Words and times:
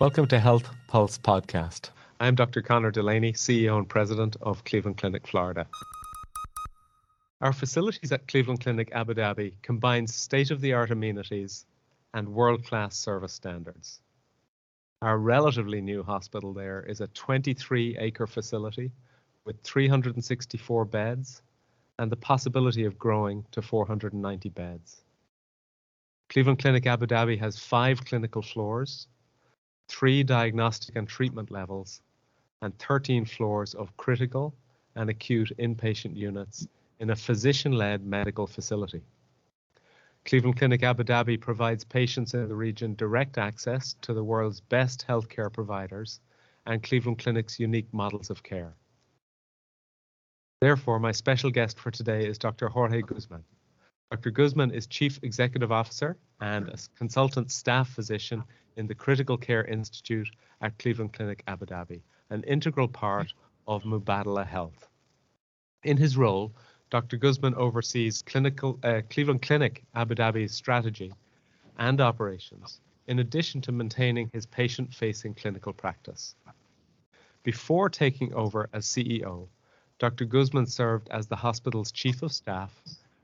Welcome 0.00 0.26
to 0.28 0.40
Health 0.40 0.70
Pulse 0.88 1.18
Podcast. 1.18 1.90
I'm 2.20 2.34
Dr. 2.34 2.62
Connor 2.62 2.90
Delaney, 2.90 3.34
CEO 3.34 3.76
and 3.76 3.88
President 3.88 4.36
of 4.40 4.64
Cleveland 4.64 4.96
Clinic 4.96 5.26
Florida. 5.26 5.66
Our 7.42 7.52
facilities 7.52 8.12
at 8.12 8.26
Cleveland 8.28 8.60
Clinic 8.62 8.90
Abu 8.92 9.14
Dhabi 9.14 9.52
combine 9.62 10.06
state 10.06 10.50
of 10.50 10.60
the 10.62 10.72
art 10.72 10.90
amenities 10.90 11.66
and 12.14 12.28
world 12.28 12.64
class 12.64 12.96
service 12.96 13.32
standards. 13.32 14.00
Our 15.02 15.18
relatively 15.18 15.80
new 15.80 16.02
hospital 16.02 16.54
there 16.54 16.82
is 16.82 17.00
a 17.00 17.08
23 17.08 17.98
acre 17.98 18.26
facility 18.26 18.92
with 19.44 19.62
364 19.62 20.84
beds 20.86 21.42
and 21.98 22.10
the 22.10 22.16
possibility 22.16 22.84
of 22.84 22.98
growing 22.98 23.44
to 23.52 23.60
490 23.60 24.48
beds. 24.48 25.04
Cleveland 26.30 26.60
Clinic 26.60 26.86
Abu 26.86 27.06
Dhabi 27.06 27.36
has 27.40 27.58
five 27.58 28.04
clinical 28.04 28.40
floors, 28.40 29.08
three 29.88 30.22
diagnostic 30.22 30.94
and 30.94 31.08
treatment 31.08 31.50
levels, 31.50 32.02
and 32.62 32.78
13 32.78 33.24
floors 33.24 33.74
of 33.74 33.96
critical 33.96 34.54
and 34.94 35.10
acute 35.10 35.50
inpatient 35.58 36.14
units 36.16 36.68
in 37.00 37.10
a 37.10 37.16
physician 37.16 37.72
led 37.72 38.06
medical 38.06 38.46
facility. 38.46 39.02
Cleveland 40.24 40.56
Clinic 40.56 40.84
Abu 40.84 41.02
Dhabi 41.02 41.40
provides 41.40 41.82
patients 41.82 42.32
in 42.34 42.46
the 42.46 42.54
region 42.54 42.94
direct 42.94 43.36
access 43.36 43.96
to 44.02 44.14
the 44.14 44.22
world's 44.22 44.60
best 44.60 45.04
healthcare 45.08 45.52
providers 45.52 46.20
and 46.64 46.80
Cleveland 46.80 47.18
Clinic's 47.18 47.58
unique 47.58 47.92
models 47.92 48.30
of 48.30 48.44
care. 48.44 48.72
Therefore, 50.60 51.00
my 51.00 51.10
special 51.10 51.50
guest 51.50 51.80
for 51.80 51.90
today 51.90 52.24
is 52.24 52.38
Dr. 52.38 52.68
Jorge 52.68 53.02
Guzman. 53.02 53.42
Dr. 54.10 54.32
Guzman 54.32 54.72
is 54.72 54.88
Chief 54.88 55.20
Executive 55.22 55.70
Officer 55.70 56.16
and 56.40 56.68
a 56.68 56.76
consultant 56.96 57.52
staff 57.52 57.88
physician 57.90 58.42
in 58.76 58.88
the 58.88 58.94
Critical 58.94 59.38
Care 59.38 59.64
Institute 59.66 60.28
at 60.60 60.76
Cleveland 60.78 61.12
Clinic 61.12 61.44
Abu 61.46 61.66
Dhabi, 61.66 62.02
an 62.30 62.42
integral 62.42 62.88
part 62.88 63.32
of 63.68 63.84
Mubadala 63.84 64.44
Health. 64.44 64.88
In 65.84 65.96
his 65.96 66.16
role, 66.16 66.52
Dr. 66.90 67.18
Guzman 67.18 67.54
oversees 67.54 68.22
clinical, 68.22 68.80
uh, 68.82 69.02
Cleveland 69.10 69.42
Clinic 69.42 69.84
Abu 69.94 70.16
Dhabi's 70.16 70.52
strategy 70.52 71.12
and 71.78 72.00
operations, 72.00 72.80
in 73.06 73.20
addition 73.20 73.60
to 73.60 73.70
maintaining 73.70 74.28
his 74.32 74.44
patient 74.44 74.92
facing 74.92 75.34
clinical 75.34 75.72
practice. 75.72 76.34
Before 77.44 77.88
taking 77.88 78.34
over 78.34 78.68
as 78.72 78.86
CEO, 78.86 79.46
Dr. 80.00 80.24
Guzman 80.24 80.66
served 80.66 81.08
as 81.10 81.28
the 81.28 81.36
hospital's 81.36 81.92
chief 81.92 82.22
of 82.22 82.32
staff, 82.32 82.82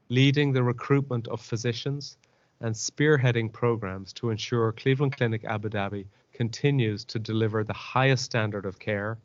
leading 0.08 0.52
the 0.52 0.62
recruitment 0.62 1.28
of 1.28 1.40
physicians 1.40 2.16
and 2.60 2.74
spearheading 2.74 3.52
programs 3.52 4.12
to 4.14 4.30
ensure 4.30 4.72
Cleveland 4.72 5.16
Clinic 5.16 5.44
Abu 5.44 5.68
Dhabi 5.68 6.06
continues 6.32 7.04
to 7.06 7.18
deliver 7.18 7.64
the 7.64 7.72
highest 7.72 8.24
standard 8.24 8.66
of 8.66 8.78
care 8.78 9.18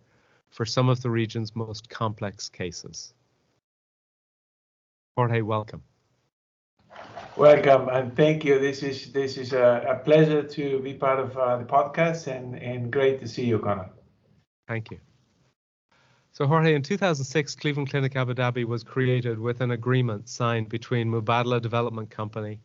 for 0.49 0.65
some 0.65 0.89
of 0.89 1.01
the 1.01 1.09
region's 1.09 1.55
most 1.55 1.89
complex 1.89 2.49
cases. 2.49 3.13
Jorge, 5.15 5.41
welcome. 5.41 5.83
Welcome 7.37 7.89
and 7.89 8.15
thank 8.15 8.43
you. 8.43 8.59
This 8.59 8.83
is 8.83 9.11
this 9.13 9.37
is 9.37 9.53
a, 9.53 9.85
a 9.87 9.95
pleasure 10.03 10.43
to 10.43 10.79
be 10.79 10.93
part 10.93 11.19
of 11.19 11.37
uh, 11.37 11.57
the 11.57 11.63
podcast 11.63 12.27
and 12.27 12.55
and 12.55 12.91
great 12.91 13.19
to 13.19 13.27
see 13.27 13.45
you, 13.45 13.59
Connor. 13.59 13.89
Thank 14.67 14.91
you. 14.91 14.99
So 16.33 16.47
Jorge, 16.47 16.75
in 16.75 16.81
2006, 16.81 17.55
Cleveland 17.55 17.89
Clinic 17.89 18.15
Abu 18.15 18.33
Dhabi 18.33 18.63
was 18.63 18.83
created 18.83 19.37
with 19.37 19.59
an 19.59 19.71
agreement 19.71 20.29
signed 20.29 20.69
between 20.69 21.09
Mubadala 21.09 21.61
Development 21.61 22.09
Company 22.09 22.61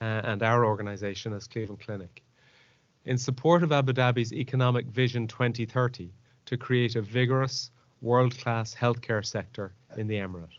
uh, 0.00 0.22
and 0.24 0.42
our 0.44 0.64
organization 0.64 1.32
as 1.32 1.48
Cleveland 1.48 1.80
Clinic 1.80 2.22
in 3.04 3.18
support 3.18 3.62
of 3.62 3.72
Abu 3.72 3.92
Dhabi's 3.92 4.32
Economic 4.32 4.86
Vision 4.86 5.26
2030 5.26 6.12
to 6.46 6.56
create 6.56 6.96
a 6.96 7.02
vigorous, 7.02 7.70
world-class 8.00 8.74
healthcare 8.74 9.24
sector 9.24 9.72
in 9.96 10.06
the 10.06 10.16
Emirate. 10.16 10.58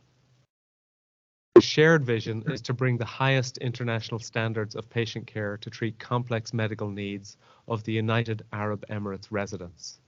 The 1.56 1.62
shared 1.62 2.04
vision 2.04 2.44
is 2.48 2.62
to 2.62 2.74
bring 2.74 2.98
the 2.98 3.06
highest 3.06 3.58
international 3.60 4.20
standards 4.20 4.76
of 4.76 4.90
patient 4.90 5.28
care 5.28 5.58
to 5.58 5.70
treat 5.70 6.00
complex 6.00 6.54
medical 6.54 6.90
needs 6.90 7.38
of 7.68 7.84
the 7.84 7.94
United 7.94 8.44
Arab 8.52 8.86
Emirates 8.88 9.28
residents. 9.30 10.00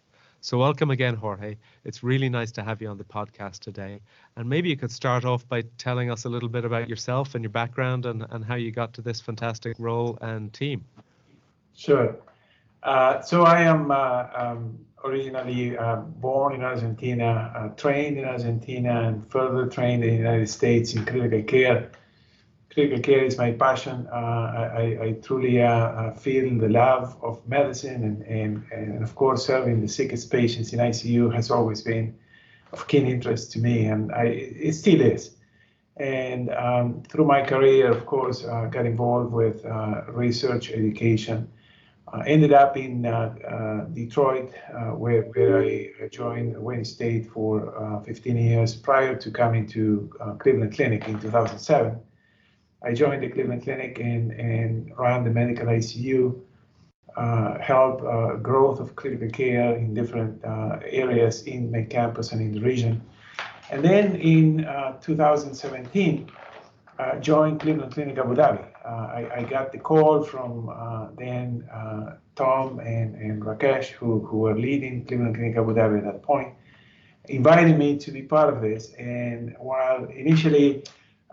So, 0.46 0.58
welcome 0.58 0.92
again, 0.92 1.16
Jorge. 1.16 1.56
It's 1.86 2.04
really 2.04 2.28
nice 2.28 2.52
to 2.52 2.64
have 2.64 2.82
you 2.82 2.90
on 2.90 2.98
the 2.98 3.06
podcast 3.06 3.60
today. 3.60 4.02
And 4.36 4.50
maybe 4.50 4.68
you 4.68 4.76
could 4.76 4.92
start 4.92 5.24
off 5.24 5.48
by 5.48 5.64
telling 5.78 6.12
us 6.12 6.26
a 6.26 6.30
little 6.30 6.50
bit 6.50 6.66
about 6.66 6.90
yourself 6.90 7.34
and 7.34 7.46
your 7.46 7.50
background 7.50 8.06
and, 8.06 8.26
and 8.30 8.44
how 8.44 8.56
you 8.56 8.70
got 8.70 8.92
to 8.96 9.02
this 9.02 9.22
fantastic 9.22 9.74
role 9.80 10.18
and 10.20 10.52
team. 10.52 10.84
Sure. 11.74 12.18
Uh, 12.84 13.22
so, 13.22 13.44
I 13.44 13.62
am 13.62 13.90
uh, 13.90 14.26
um, 14.36 14.80
originally 15.06 15.78
uh, 15.78 15.96
born 15.96 16.56
in 16.56 16.62
Argentina, 16.62 17.54
uh, 17.56 17.70
trained 17.78 18.18
in 18.18 18.26
Argentina, 18.26 19.08
and 19.08 19.26
further 19.32 19.68
trained 19.68 20.04
in 20.04 20.10
the 20.10 20.18
United 20.18 20.50
States 20.50 20.94
in 20.94 21.06
critical 21.06 21.42
care. 21.44 21.90
Critical 22.74 23.00
care 23.02 23.24
is 23.24 23.38
my 23.38 23.52
passion. 23.52 24.08
Uh, 24.12 24.16
I, 24.16 24.98
I, 25.02 25.12
truly 25.22 25.62
uh, 25.62 25.68
uh, 25.68 26.14
feel 26.16 26.58
the 26.58 26.70
love 26.70 27.16
of 27.22 27.48
medicine, 27.48 28.04
and, 28.04 28.22
and, 28.24 28.66
and 28.72 29.04
of 29.04 29.14
course, 29.14 29.46
serving 29.46 29.82
the 29.82 29.88
sickest 29.88 30.32
patients 30.32 30.74
in 30.74 30.80
ICU 30.80 31.32
has 31.36 31.52
always 31.52 31.84
been 31.84 32.16
of 32.72 32.88
keen 32.88 33.06
interest 33.06 33.52
to 33.52 33.60
me, 33.60 33.86
and 33.86 34.12
I, 34.12 34.24
it 34.24 34.74
still 34.74 35.02
is. 35.02 35.36
And 35.98 36.50
um, 36.50 37.04
through 37.04 37.26
my 37.26 37.44
career, 37.44 37.92
of 37.92 38.08
course, 38.08 38.44
uh, 38.44 38.66
got 38.72 38.88
involved 38.88 39.32
with 39.32 39.64
research, 40.08 40.72
education, 40.72 41.48
uh, 42.12 42.22
ended 42.28 42.54
up 42.54 42.78
in 42.78 43.06
uh, 43.06 43.36
uh, 43.48 43.86
Detroit, 43.94 44.52
where, 44.96 45.24
where 45.34 45.64
I 45.64 45.92
joined 46.12 46.58
Wayne 46.58 46.86
State 46.86 47.32
for 47.32 48.02
15 48.06 48.38
years 48.38 48.76
prior 48.76 49.16
to 49.16 49.30
coming 49.30 49.68
to 49.68 50.12
Cleveland 50.40 50.74
Clinic 50.74 51.08
in 51.08 51.20
2007. 51.20 52.00
I 52.84 52.94
joined 52.94 53.24
the 53.24 53.30
Cleveland 53.30 53.64
Clinic 53.64 54.00
and, 54.00 54.32
and 54.32 54.92
ran 54.98 55.24
the 55.24 55.30
medical 55.30 55.68
ICU, 55.68 56.40
uh, 57.16 57.60
help 57.60 58.02
uh, 58.04 58.36
growth 58.36 58.80
of 58.80 58.96
critical 58.96 59.30
care 59.30 59.76
in 59.76 59.94
different 59.94 60.44
uh, 60.44 60.80
areas 60.86 61.44
in 61.44 61.72
my 61.72 61.84
campus 61.84 62.32
and 62.32 62.42
in 62.42 62.52
the 62.52 62.62
region. 62.62 63.02
And 63.72 63.84
then 63.84 64.16
in 64.18 64.68
2017, 65.02 66.30
joined 67.20 67.60
Cleveland 67.60 67.94
Clinic 67.94 68.18
Abu 68.18 68.36
Dhabi. 68.36 68.66
Uh, 68.86 68.90
I, 68.90 69.30
I, 69.38 69.44
got 69.44 69.72
the 69.72 69.78
call 69.78 70.24
from 70.24 70.70
uh, 70.70 71.08
then 71.18 71.68
uh, 71.74 72.18
Tom 72.36 72.80
and, 72.80 73.16
and 73.16 73.42
Rakesh, 73.42 73.88
who, 73.88 74.20
who 74.26 74.40
were 74.40 74.58
leading 74.58 75.06
Cleveland 75.06 75.36
Clinic 75.36 75.58
Abu 75.58 75.74
Dhabi 75.74 76.00
at 76.00 76.04
that 76.04 76.22
point, 76.22 76.54
invited 77.26 77.78
me 77.78 77.98
to 77.98 78.12
be 78.12 78.22
part 78.22 78.54
of 78.54 78.62
this. 78.62 78.94
And 78.94 79.56
while 79.60 80.06
initially 80.06 80.84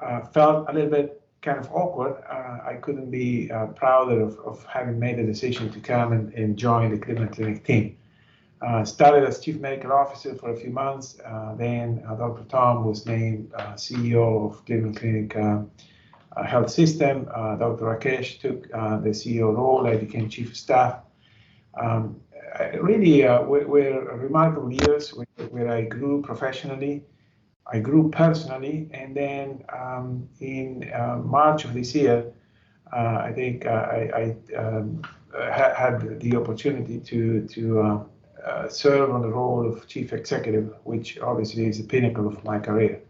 uh, 0.01 0.21
felt 0.27 0.69
a 0.69 0.73
little 0.73 0.91
bit 0.91 1.20
kind 1.43 1.59
of 1.59 1.71
awkward, 1.73 2.23
uh, 2.31 2.59
I 2.69 2.75
couldn't 2.83 3.11
be 3.11 3.51
uh, 3.51 3.67
prouder 3.69 4.21
of, 4.21 4.39
of 4.41 4.65
having 4.67 4.99
made 4.99 5.19
the 5.19 5.25
decision 5.25 5.71
to 5.73 5.81
come 5.81 6.13
and, 6.13 6.33
and 6.35 6.57
join 6.57 6.91
the 6.91 6.99
Cleveland 6.99 7.33
Clinic 7.33 7.65
team. 7.65 7.97
started 8.85 9.25
as 9.25 9.41
chief 9.41 9.59
medical 9.59 9.93
officer 9.93 10.35
for 10.35 10.53
a 10.53 10.57
few 10.57 10.71
months. 10.71 11.19
then 11.57 12.03
Dr. 12.19 12.45
Tom 12.45 12.85
was 12.85 13.07
named 13.07 13.53
CEO 13.77 14.51
of 14.51 14.65
Cleveland 14.67 14.97
Clinic 14.97 15.35
uh, 16.37 16.45
health 16.45 16.71
system. 16.71 17.29
Uh, 17.35 17.57
Dr. 17.57 17.85
Rakesh 17.85 18.41
took 18.41 18.73
uh, 18.73 18.99
the 18.99 19.11
CEO 19.11 19.55
role. 19.55 19.87
I 19.87 19.97
became 19.97 20.29
chief 20.29 20.51
of 20.51 20.57
staff. 20.57 21.01
Um, 21.81 22.21
really, 22.81 23.23
were, 23.23 23.67
were, 23.67 24.17
remarkable 24.17 24.73
years 24.73 25.13
where, 25.13 25.27
where, 25.51 25.69
I 25.69 25.83
grew 25.83 26.23
professionally. 26.23 27.03
I 27.73 27.79
grew 27.79 28.11
personally, 28.11 28.89
and 28.93 29.15
then 29.15 29.65
um, 29.73 30.29
in 30.41 30.91
March 31.25 31.65
of 31.65 31.73
this 31.73 31.95
year, 31.95 32.33
I 32.93 33.33
think 33.33 33.67
I, 33.67 34.35
I 34.51 34.57
um, 34.57 35.03
ha- 35.33 35.75
had 35.77 36.21
the 36.21 36.37
opportunity 36.37 36.99
to 36.99 37.47
to 37.47 37.63
uh, 38.45 38.69
serve 38.69 39.11
on 39.11 39.23
the 39.23 39.29
role 39.29 39.65
of 39.65 39.87
chief 39.87 40.13
executive, 40.13 40.75
which 40.85 41.19
obviously 41.21 41.67
is 41.67 41.79
the 41.79 41.85
pinnacle 41.85 42.27
of 42.27 42.43
my 42.45 42.59
career 42.59 43.01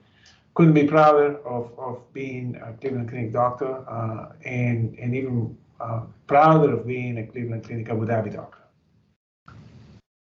couldn't 0.55 0.75
be 0.75 0.87
prouder 0.87 1.37
of, 1.47 1.73
of 1.79 2.13
being 2.13 2.57
a 2.57 2.73
Cleveland 2.75 3.09
Clinic 3.09 3.33
doctor 3.33 3.85
uh, 3.89 4.33
and, 4.45 4.95
and 4.99 5.15
even 5.15 5.57
uh, 5.81 6.03
prouder 6.27 6.75
of 6.75 6.87
being 6.87 7.19
a 7.19 7.27
Cleveland 7.27 7.65
Clinic 7.65 7.89
Abu 7.89 8.07
Dhabi 8.07 8.35
doctor. 8.35 8.59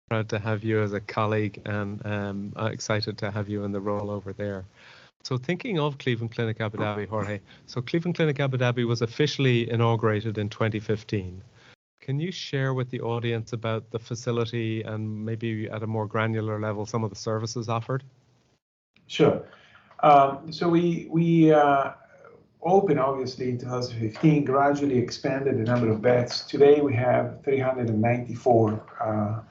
Proud 0.08 0.28
to 0.30 0.38
have 0.38 0.64
you 0.64 0.80
as 0.80 0.94
a 0.94 1.00
colleague 1.00 1.60
and 1.66 2.04
um, 2.06 2.52
excited 2.56 3.18
to 3.18 3.30
have 3.30 3.48
you 3.48 3.64
in 3.64 3.72
the 3.72 3.80
role 3.80 4.10
over 4.10 4.32
there. 4.32 4.64
So, 5.22 5.36
thinking 5.36 5.78
of 5.78 5.98
Cleveland 5.98 6.32
Clinic 6.32 6.60
Abu 6.60 6.78
Dhabi, 6.78 7.06
Jorge, 7.06 7.40
so 7.66 7.82
Cleveland 7.82 8.14
Clinic 8.16 8.40
Abu 8.40 8.56
Dhabi 8.56 8.86
was 8.86 9.02
officially 9.02 9.68
inaugurated 9.70 10.38
in 10.38 10.48
2015. 10.48 11.42
Can 12.00 12.18
you 12.18 12.32
share 12.32 12.72
with 12.72 12.88
the 12.88 13.02
audience 13.02 13.52
about 13.52 13.90
the 13.90 13.98
facility 13.98 14.82
and 14.82 15.26
maybe 15.26 15.68
at 15.68 15.82
a 15.82 15.86
more 15.86 16.06
granular 16.06 16.58
level 16.58 16.86
some 16.86 17.04
of 17.04 17.10
the 17.10 17.16
services 17.16 17.68
offered? 17.68 18.02
Sure. 19.08 19.42
Um, 20.02 20.50
so 20.50 20.70
we 20.70 21.06
we 21.10 21.52
uh, 21.52 21.92
opened 22.62 22.98
obviously 22.98 23.50
in 23.50 23.58
2015, 23.58 24.44
gradually 24.44 24.98
expanded 24.98 25.58
the 25.58 25.64
number 25.64 25.90
of 25.90 26.00
beds. 26.00 26.42
Today 26.46 26.80
we 26.80 26.94
have 26.94 27.42
394 27.44 28.86
uh, 29.00 29.04
uh, 29.04 29.42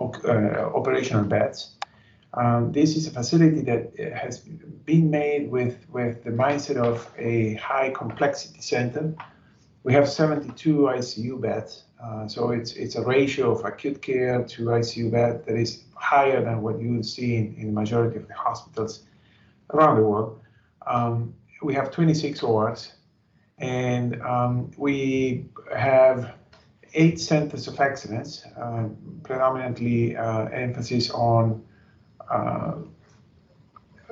operational 0.00 1.24
beds. 1.24 1.76
Um, 2.34 2.72
this 2.72 2.96
is 2.96 3.06
a 3.08 3.10
facility 3.10 3.60
that 3.62 3.92
has 4.14 4.38
been 4.38 5.10
made 5.10 5.50
with, 5.50 5.84
with 5.90 6.22
the 6.22 6.30
mindset 6.30 6.76
of 6.76 7.10
a 7.18 7.54
high 7.54 7.90
complexity 7.90 8.60
center. 8.60 9.14
We 9.82 9.92
have 9.94 10.08
72 10.08 10.74
ICU 10.74 11.40
beds, 11.40 11.84
uh, 12.02 12.28
so 12.28 12.50
it's 12.50 12.74
it's 12.74 12.96
a 12.96 13.02
ratio 13.02 13.50
of 13.50 13.64
acute 13.64 14.02
care 14.02 14.44
to 14.44 14.62
ICU 14.64 15.10
bed 15.10 15.44
that 15.46 15.56
is 15.56 15.84
higher 15.94 16.44
than 16.44 16.60
what 16.60 16.78
you 16.78 16.92
would 16.92 17.06
see 17.06 17.36
in, 17.36 17.54
in 17.56 17.66
the 17.68 17.72
majority 17.72 18.18
of 18.18 18.28
the 18.28 18.34
hospitals 18.34 19.04
around 19.72 19.96
the 19.96 20.02
world. 20.02 20.40
Um, 20.86 21.34
we 21.62 21.74
have 21.74 21.90
26 21.90 22.42
wards, 22.42 22.92
and 23.58 24.20
um, 24.22 24.70
we 24.76 25.46
have 25.74 26.34
eight 26.94 27.20
centers 27.20 27.68
of 27.68 27.78
excellence, 27.80 28.44
uh, 28.56 28.88
predominantly 29.22 30.16
uh, 30.16 30.46
emphasis 30.46 31.10
on 31.10 31.62
uh, 32.30 32.74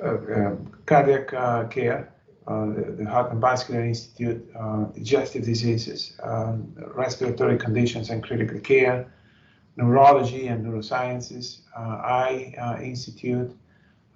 uh 0.03 0.55
cardiac 0.85 1.33
uh, 1.33 1.65
care, 1.67 2.11
uh, 2.47 2.65
the, 2.67 2.95
the, 2.97 3.05
Heart 3.05 3.31
and 3.33 3.41
Vascular 3.41 3.83
Institute, 3.83 4.53
digestive 4.95 5.45
diseases, 5.45 6.17
um, 6.23 6.73
respiratory 6.95 7.57
conditions 7.57 8.09
and 8.09 8.23
critical 8.23 8.59
care, 8.59 9.11
neurology 9.75 10.47
and 10.47 10.65
neurosciences, 10.65 11.61
eye 11.75 12.79
institute, 12.81 13.55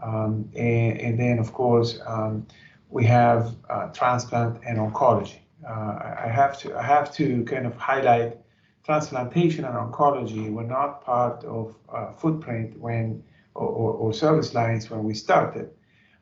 um, 0.02 0.50
and, 0.56 1.00
and, 1.00 1.20
then 1.20 1.38
of 1.38 1.54
course 1.54 2.00
um, 2.06 2.46
we 2.90 3.06
have 3.06 3.56
transplant 3.94 4.60
and 4.66 4.80
oncology. 4.80 5.40
I 5.68 6.28
have 6.28 6.58
to 6.60 6.76
I 6.76 6.82
have 6.82 7.14
to 7.16 7.44
kind 7.46 7.66
of 7.66 7.76
highlight 7.78 8.38
transplantation 8.84 9.66
and 9.66 9.76
oncology 9.76 10.52
were 10.52 10.64
not 10.64 11.04
part 11.04 11.44
of 11.46 11.76
uh, 11.94 12.12
footprint 12.14 12.78
when 12.80 13.24
or, 13.56 13.68
or, 13.68 13.94
or, 13.94 14.14
service 14.14 14.54
lines 14.54 14.90
when 14.90 15.04
we 15.04 15.14
started. 15.14 15.70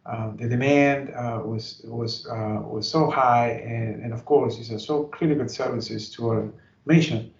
Um, 0.05 0.35
the 0.37 0.49
demand 0.49 1.13
uh, 1.13 1.41
was 1.43 1.81
was 1.85 2.27
uh, 2.27 2.59
was 2.61 2.89
so 2.89 3.09
high, 3.09 3.49
and, 3.49 4.03
and 4.03 4.13
of 4.13 4.25
course, 4.25 4.57
these 4.57 4.71
are 4.71 4.79
so 4.79 5.03
critical 5.03 5.47
services 5.47 6.09
to 6.11 6.29
our 6.29 6.53
mission 6.85 7.31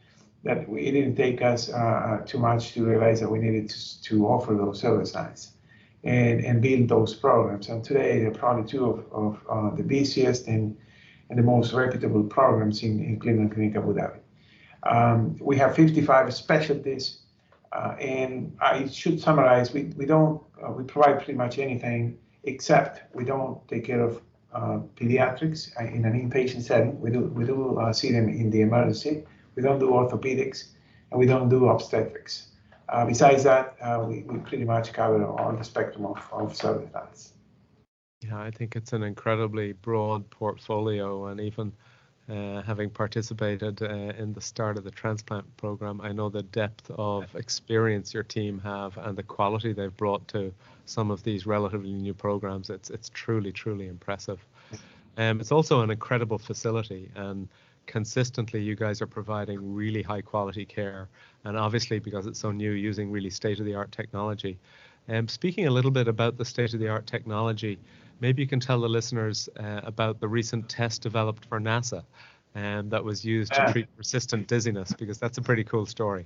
that 0.44 0.58
it 0.70 0.92
didn't 0.92 1.16
take 1.16 1.42
us 1.42 1.70
uh, 1.70 1.76
uh, 1.76 2.18
too 2.26 2.40
much 2.40 2.74
to 2.74 2.86
realize 2.86 3.20
that 3.20 3.30
we 3.30 3.40
needed 3.40 3.70
to, 3.70 4.02
to 4.02 4.28
offer 4.28 4.54
those 4.54 4.80
service 4.80 5.14
lines 5.14 5.54
and, 6.04 6.44
and 6.44 6.62
build 6.62 6.90
those 6.90 7.14
programs. 7.14 7.70
And 7.70 7.84
today, 7.84 8.20
they're 8.20 8.32
probably 8.32 8.68
two 8.70 8.86
of, 8.86 9.06
of 9.12 9.42
uh, 9.50 9.76
the 9.76 9.84
busiest 9.84 10.48
and, 10.48 10.78
and 11.30 11.38
the 11.38 11.44
most 11.44 11.74
reputable 11.74 12.24
programs 12.24 12.82
in, 12.82 13.04
in 13.04 13.20
Cleveland 13.20 13.54
Clinic 13.54 13.76
Abu 13.76 13.94
Dhabi. 13.94 14.20
Um, 14.84 15.38
we 15.40 15.58
have 15.58 15.76
55 15.76 16.34
specialties, 16.34 17.20
uh, 17.72 17.96
and 18.00 18.56
I 18.60 18.88
should 18.88 19.20
summarize: 19.20 19.74
we 19.74 19.84
we 19.96 20.06
don't 20.06 20.42
uh, 20.64 20.72
we 20.72 20.84
provide 20.84 21.18
pretty 21.18 21.34
much 21.34 21.60
anything 21.60 22.18
except 22.44 23.14
we 23.16 23.24
don't 23.24 23.66
take 23.68 23.86
care 23.86 24.02
of 24.02 24.22
uh, 24.54 24.80
pediatrics 24.96 25.72
uh, 25.80 25.86
in 25.86 26.04
an 26.06 26.14
inpatient 26.14 26.64
setting. 26.64 27.00
We 27.00 27.12
do 27.12 27.26
we 27.26 27.46
do 27.46 27.78
uh, 27.80 27.94
see 27.94 28.12
them 28.12 28.28
in 28.28 28.50
the 28.50 28.62
emergency. 28.62 29.24
We 29.56 29.62
don't 29.62 29.80
do 29.80 29.90
orthopedics, 29.90 30.70
and 31.12 31.20
we 31.20 31.26
don't 31.26 31.50
do 31.50 31.68
obstetrics. 31.70 32.48
Uh, 32.90 33.06
besides 33.06 33.44
that, 33.44 33.78
we, 34.08 34.24
we 34.24 34.40
pretty 34.40 34.66
much 34.66 34.92
cover 34.92 35.26
all 35.26 35.54
the 35.54 35.64
spectrum 35.64 36.06
of, 36.06 36.28
of 36.34 36.56
service 36.56 36.90
lines. 36.94 37.34
Yeah, 38.22 38.40
I 38.40 38.52
think 38.52 38.76
it's 38.76 38.94
an 38.94 39.04
incredibly 39.04 39.72
broad 39.72 40.30
portfolio, 40.30 41.28
and 41.28 41.40
even 41.40 41.72
uh, 42.32 42.62
having 42.62 42.90
participated 42.90 43.82
uh, 43.82 44.14
in 44.18 44.32
the 44.32 44.40
start 44.40 44.78
of 44.78 44.86
the 44.86 44.92
transplant 44.92 45.46
program, 45.58 46.00
I 46.00 46.14
know 46.14 46.30
the 46.30 46.44
depth 46.44 46.90
of 46.92 47.36
experience 47.36 48.14
your 48.14 48.24
team 48.24 48.60
have 48.60 48.98
and 48.98 49.18
the 49.18 49.24
quality 49.24 49.74
they've 49.74 49.96
brought 49.98 50.26
to 50.30 50.54
some 50.86 51.12
of 51.12 51.24
these 51.24 51.46
relatively 51.46 51.92
new 51.92 52.14
programs. 52.14 52.70
It's 52.70 52.90
it's 52.90 53.10
truly 53.10 53.52
truly 53.52 53.88
impressive. 53.88 54.40
Um, 55.18 55.42
it's 55.42 55.52
also 55.52 55.82
an 55.82 55.92
incredible 55.92 56.38
facility, 56.38 57.12
and 57.16 57.50
consistently 57.86 58.62
you 58.62 58.76
guys 58.76 59.02
are 59.02 59.08
providing 59.08 59.76
really 59.76 60.02
high 60.02 60.22
quality 60.22 60.66
care, 60.66 61.10
and 61.44 61.58
obviously 61.58 62.00
because 62.00 62.28
it's 62.28 62.40
so 62.40 62.52
new, 62.52 62.72
using 62.72 63.12
really 63.12 63.30
state 63.30 63.60
of 63.60 63.66
the 63.66 63.76
art 63.76 63.92
technology. 63.92 64.58
Um, 65.10 65.28
speaking 65.28 65.68
a 65.68 65.72
little 65.72 65.92
bit 65.92 66.08
about 66.08 66.38
the 66.38 66.46
state 66.46 66.74
of 66.74 66.80
the 66.80 66.88
art 66.88 67.08
technology, 67.08 67.78
maybe 68.22 68.42
you 68.42 68.48
can 68.48 68.60
tell 68.60 68.80
the 68.80 68.88
listeners 68.88 69.50
uh, 69.60 69.82
about 69.84 70.22
the 70.22 70.28
recent 70.28 70.70
test 70.70 71.02
developed 71.02 71.46
for 71.46 71.60
NASA 71.60 72.04
and 72.56 72.80
um, 72.80 72.90
that 72.90 73.04
was 73.04 73.24
used 73.26 73.54
to 73.54 73.66
treat 73.72 73.88
persistent 73.98 74.48
dizziness 74.48 74.94
because 74.94 75.18
that's 75.18 75.38
a 75.38 75.42
pretty 75.42 75.64
cool 75.64 75.86
story. 75.86 76.26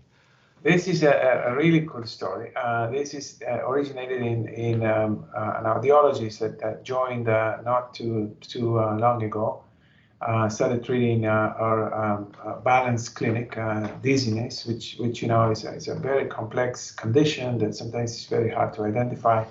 This 0.64 0.88
is 0.88 1.04
a, 1.04 1.44
a 1.46 1.56
really 1.56 1.82
cool 1.82 2.06
story. 2.06 2.52
Uh, 2.56 2.90
this 2.90 3.14
is 3.14 3.40
uh, 3.48 3.68
originated 3.68 4.22
in, 4.24 4.48
in 4.48 4.84
um, 4.84 5.26
uh, 5.38 5.58
an 5.60 5.66
audiologist 5.66 6.40
that, 6.40 6.60
that 6.60 6.84
joined 6.84 7.30
uh, 7.30 7.58
not 7.64 7.94
too 7.94 8.36
too 8.42 8.80
uh, 8.80 8.98
long 8.98 9.22
ago. 9.24 9.62
Uh, 10.22 10.50
started 10.50 10.84
treating 10.84 11.28
our 11.28 11.94
um, 11.94 12.32
balance 12.64 13.10
clinic 13.10 13.56
dizziness, 14.02 14.66
which 14.66 14.96
which 14.98 15.22
you 15.22 15.28
know 15.28 15.52
is 15.52 15.66
a, 15.66 15.74
is 15.76 15.88
a 15.88 15.94
very 15.94 16.26
complex 16.26 16.90
condition 16.92 17.60
that 17.60 17.76
sometimes 17.76 18.16
is 18.16 18.26
very 18.26 18.50
hard 18.50 18.74
to 18.74 18.84
identify. 18.84 19.46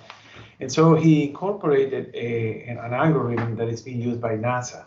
And 0.65 0.73
so 0.73 0.95
he 0.95 1.25
incorporated 1.25 2.11
a, 2.15 2.63
an 2.63 2.95
algorithm 2.95 3.55
that 3.57 3.69
is 3.69 3.83
being 3.83 4.01
used 4.01 4.19
by 4.19 4.39
NASA 4.39 4.87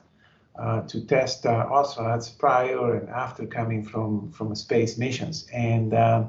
uh, 0.58 0.82
to 0.88 1.06
test 1.06 1.46
uh, 1.46 1.68
astronauts 1.68 2.36
prior 2.36 2.96
and 2.96 3.08
after 3.10 3.46
coming 3.46 3.84
from, 3.84 4.32
from 4.32 4.56
space 4.56 4.98
missions. 4.98 5.48
And 5.54 5.94
uh, 5.94 6.24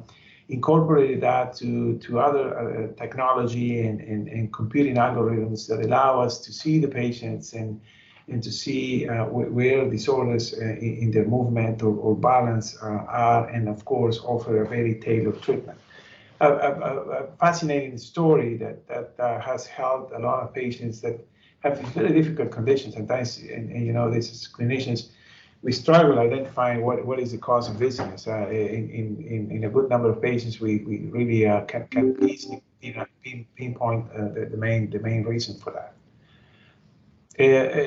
incorporated 0.51 1.23
that 1.23 1.57
to, 1.61 1.97
to 1.97 2.19
other 2.19 2.47
uh, 2.59 3.01
technology 3.03 3.87
and, 3.87 4.03
and, 4.03 4.29
and, 4.29 4.53
computing 4.53 4.97
algorithms 4.97 5.67
that 5.69 5.81
allow 5.81 6.21
us 6.21 6.41
to 6.41 6.53
see 6.53 6.79
the 6.79 6.89
patients 6.89 7.55
and, 7.55 7.81
and 8.29 8.43
to 8.43 8.53
see 8.53 9.09
uh, 9.09 9.25
where 9.25 9.89
disorders 9.89 10.53
uh, 10.53 10.61
in, 10.61 10.99
in, 11.05 11.11
their 11.11 11.25
movement 11.25 11.83
or, 11.83 11.97
or 11.97 12.15
balance 12.15 12.77
are, 12.77 13.49
and 13.49 13.67
of 13.67 13.83
course 13.87 14.21
offer 14.25 14.63
a 14.63 14.69
very 14.69 14.97
tailored 14.97 15.41
treatment 15.41 15.79
a, 16.41 16.49
a, 16.49 16.71
a 16.71 17.27
fascinating 17.39 17.99
story 17.99 18.57
that, 18.57 18.87
that 18.89 19.15
uh, 19.19 19.41
has 19.41 19.67
helped 19.67 20.13
a 20.13 20.19
lot 20.19 20.43
of 20.43 20.55
patients 20.55 21.01
that 21.01 21.19
have 21.61 21.79
very 21.95 22.13
difficult 22.13 22.51
conditions. 22.51 22.95
Sometimes, 22.95 23.39
and, 23.39 23.71
and 23.71 23.87
you 23.87 23.93
know, 23.93 24.11
this 24.11 24.31
is 24.31 24.49
clinicians, 24.49 25.11
we 25.63 25.73
struggle 25.73 26.19
identifying 26.21 26.83
what, 26.83 27.05
what 27.05 27.19
is 27.19 27.33
the 27.33 27.39
cause 27.39 27.69
of 27.69 27.79
dizziness. 27.79 28.29
Uh, 28.29 28.49
in, 28.49 29.27
in, 29.29 29.51
in 29.51 29.65
a 29.65 29.69
good 29.69 29.89
number 29.91 30.09
of 30.09 30.23
patients, 30.23 30.61
we, 30.61 30.79
we 30.87 30.99
really 31.11 31.47
uh, 31.47 31.63
can, 31.63 31.87
can 31.89 32.17
easily 32.29 32.63
you 32.81 32.95
know, 32.95 33.05
pinpoint 33.57 34.07
uh, 34.13 34.29
the, 34.29 34.49
the, 34.51 34.57
main, 34.57 34.89
the 34.91 35.01
main 35.01 35.25
reason 35.25 35.59
for 35.59 35.73
that. 35.73 35.95
Uh, 37.41 37.45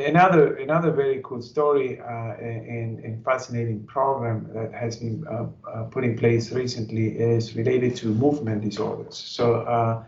another 0.08 0.55
another 0.55 0.91
very 0.91 1.20
cool 1.25 1.41
story 1.41 2.00
uh, 2.00 2.36
and, 2.39 3.00
and, 3.03 3.22
fascinating 3.25 3.84
program 3.84 4.50
that 4.53 4.74
has 4.74 4.96
been 4.96 5.25
uh, 5.27 5.46
uh, 5.70 5.84
put 5.84 6.05
in 6.05 6.17
place 6.17 6.53
recently 6.53 7.20
is 7.20 7.53
related 7.53 7.93
to 7.93 8.08
movement 8.08 8.63
disorders. 8.63 9.17
So 9.17 9.55
uh, 9.55 10.05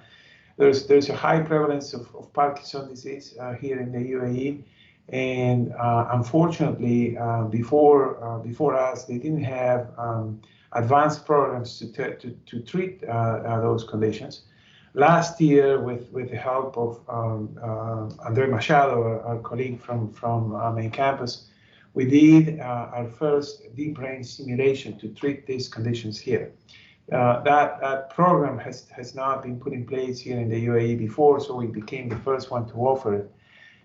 there's 0.55 0.87
there's 0.87 1.09
a 1.09 1.15
high 1.15 1.41
prevalence 1.41 1.93
of, 1.93 2.07
of 2.15 2.31
Parkinson's 2.31 2.87
disease 2.89 3.35
uh, 3.37 3.51
here 3.55 3.81
in 3.81 3.91
the 3.91 4.13
UAE, 4.13 4.63
and 5.09 5.73
unfortunately, 5.77 7.17
before 7.49 8.39
before 8.45 8.75
us, 8.75 9.03
they 9.03 9.17
didn't 9.17 9.43
have 9.43 9.91
um, 9.97 10.39
advanced 10.71 11.25
programs 11.25 11.79
to 11.79 11.87
to, 12.15 12.31
to 12.45 12.61
treat 12.61 13.01
those 13.01 13.83
conditions 13.83 14.43
last 14.93 15.41
year, 15.41 15.79
with, 15.79 16.11
with 16.11 16.29
the 16.29 16.37
help 16.37 16.77
of 16.77 17.01
um, 17.07 17.57
uh, 17.61 18.09
Andre 18.25 18.47
Machado, 18.47 19.01
our, 19.01 19.21
our, 19.21 19.39
colleague 19.39 19.81
from, 19.81 20.11
from 20.11 20.55
our 20.55 20.71
main 20.71 20.91
campus, 20.91 21.49
we 21.93 22.05
did 22.05 22.59
uh, 22.59 22.89
our 22.93 23.07
first 23.07 23.75
deep 23.75 23.95
brain 23.95 24.23
stimulation 24.23 24.97
to 24.99 25.09
treat 25.09 25.45
these 25.45 25.67
conditions 25.67 26.19
here. 26.19 26.51
Uh, 27.11 27.41
that, 27.43 27.81
that 27.81 28.09
program 28.09 28.57
has, 28.57 28.87
has 28.89 29.13
not 29.13 29.43
been 29.43 29.59
put 29.59 29.73
in 29.73 29.85
place 29.85 30.19
here 30.19 30.39
in 30.39 30.49
the 30.49 30.67
UAE 30.67 30.97
before, 30.97 31.39
so 31.39 31.55
we 31.55 31.67
became 31.67 32.07
the 32.07 32.17
first 32.17 32.49
one 32.49 32.65
to 32.67 32.75
offer 32.75 33.15
it. 33.15 33.31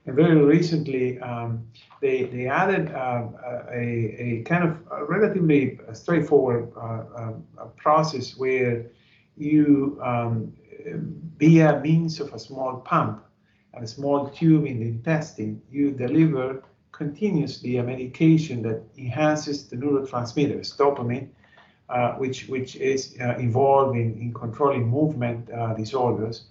And 0.07 0.15
very 0.15 0.37
recently, 0.37 1.19
um, 1.21 1.67
they, 2.01 2.25
they 2.25 2.47
added 2.47 2.95
um, 2.95 3.37
a, 3.71 4.15
a 4.19 4.43
kind 4.45 4.65
of 4.65 4.79
a 4.91 5.05
relatively 5.05 5.79
straightforward 5.93 6.73
uh, 6.81 7.33
process 7.77 8.37
where 8.37 8.87
you 9.37 10.01
um, 10.03 10.53
via 11.39 11.81
means 11.81 12.21
of 12.21 12.33
a 12.33 12.39
small 12.39 12.77
pump 12.79 13.25
and 13.75 13.85
a 13.85 13.87
small 13.87 14.29
tube 14.29 14.67
in 14.67 14.81
the 14.81 14.87
intestine, 14.87 15.61
you 15.71 15.91
deliver 15.91 16.63
continuously 16.93 17.77
a 17.77 17.83
medication 17.83 18.63
that 18.63 18.83
enhances 18.97 19.69
the 19.69 19.77
neurotransmitters, 19.77 20.77
dopamine, 20.77 21.29
uh, 21.89 22.13
which, 22.15 22.49
which 22.49 22.77
is 22.77 23.17
uh, 23.21 23.37
involved 23.37 23.97
in, 23.97 24.19
in 24.21 24.35
controlling 24.35 24.87
movement 24.87 25.49
uh, 25.53 25.75
disorders, 25.75 26.47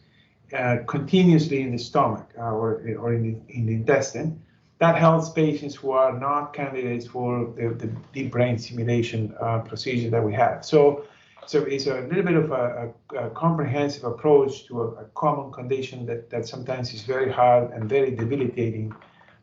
uh, 0.53 0.77
continuously 0.87 1.61
in 1.61 1.71
the 1.71 1.77
stomach 1.77 2.25
uh, 2.37 2.43
or, 2.43 2.81
or 2.97 3.13
in, 3.13 3.23
the, 3.23 3.53
in 3.53 3.65
the 3.65 3.73
intestine. 3.73 4.41
that 4.79 4.95
helps 4.95 5.29
patients 5.29 5.75
who 5.75 5.91
are 5.91 6.17
not 6.17 6.53
candidates 6.53 7.05
for 7.05 7.53
the, 7.57 7.69
the 7.69 7.91
deep 8.13 8.31
brain 8.31 8.57
stimulation 8.57 9.35
uh, 9.41 9.59
procedure 9.59 10.09
that 10.09 10.23
we 10.23 10.33
have. 10.33 10.63
So, 10.63 11.05
so 11.47 11.63
it's 11.63 11.87
a 11.87 12.01
little 12.01 12.23
bit 12.23 12.35
of 12.35 12.51
a, 12.51 12.93
a, 13.13 13.27
a 13.27 13.29
comprehensive 13.29 14.03
approach 14.03 14.65
to 14.67 14.81
a, 14.81 14.87
a, 14.87 15.05
common 15.15 15.51
condition 15.51 16.05
that, 16.05 16.29
that 16.29 16.45
sometimes 16.45 16.93
is 16.93 17.03
very 17.03 17.31
hard 17.31 17.71
and 17.71 17.87
very 17.89 18.11
debilitating 18.11 18.93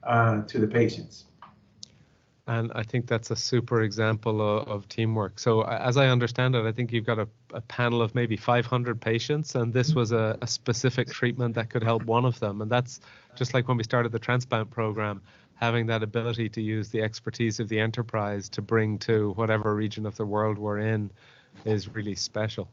uh, 0.03 0.43
to 0.43 0.59
the 0.59 0.67
patients. 0.67 1.25
And 2.47 2.71
I 2.75 2.83
think 2.83 3.07
that's 3.07 3.31
a 3.31 3.37
super 3.37 3.81
example 3.81 4.43
of, 4.43 4.69
of, 4.69 4.89
teamwork. 4.89 5.39
So, 5.39 5.63
as 5.63 5.97
I 5.97 6.09
understand 6.09 6.55
it, 6.55 6.67
I 6.67 6.73
think 6.73 6.93
you've 6.93 7.07
got 7.07 7.19
a, 7.19 7.27
a 7.55 7.63
panel 7.63 8.03
of 8.03 8.15
maybe 8.15 8.37
500 8.37 9.01
patients, 9.01 9.55
and 9.55 9.73
this 9.73 9.95
was 9.95 10.13
a, 10.13 10.37
a, 10.43 10.47
specific 10.47 11.09
treatment 11.09 11.55
that 11.55 11.71
could 11.71 11.83
help 11.83 12.05
one 12.05 12.27
of 12.27 12.39
them. 12.41 12.61
And 12.61 12.71
that's 12.71 13.01
just 13.35 13.55
like 13.55 13.67
when 13.67 13.79
we 13.79 13.83
started 13.83 14.13
the 14.13 14.19
transplant 14.19 14.71
program, 14.71 15.23
having 15.55 15.87
that 15.87 16.03
ability 16.03 16.51
to 16.51 16.61
use 16.61 16.91
the 16.91 17.01
expertise 17.01 17.61
of 17.61 17.71
the 17.71 17.81
enterprise 17.81 18.51
to 18.51 18.61
bring 18.61 18.99
to 18.99 19.33
whatever 19.37 19.75
region 19.75 20.05
of 20.05 20.15
the 20.17 20.27
world 20.27 20.59
we're 20.59 20.81
in 20.81 21.11
is 21.65 21.89
really 21.89 22.15
special. 22.15 22.69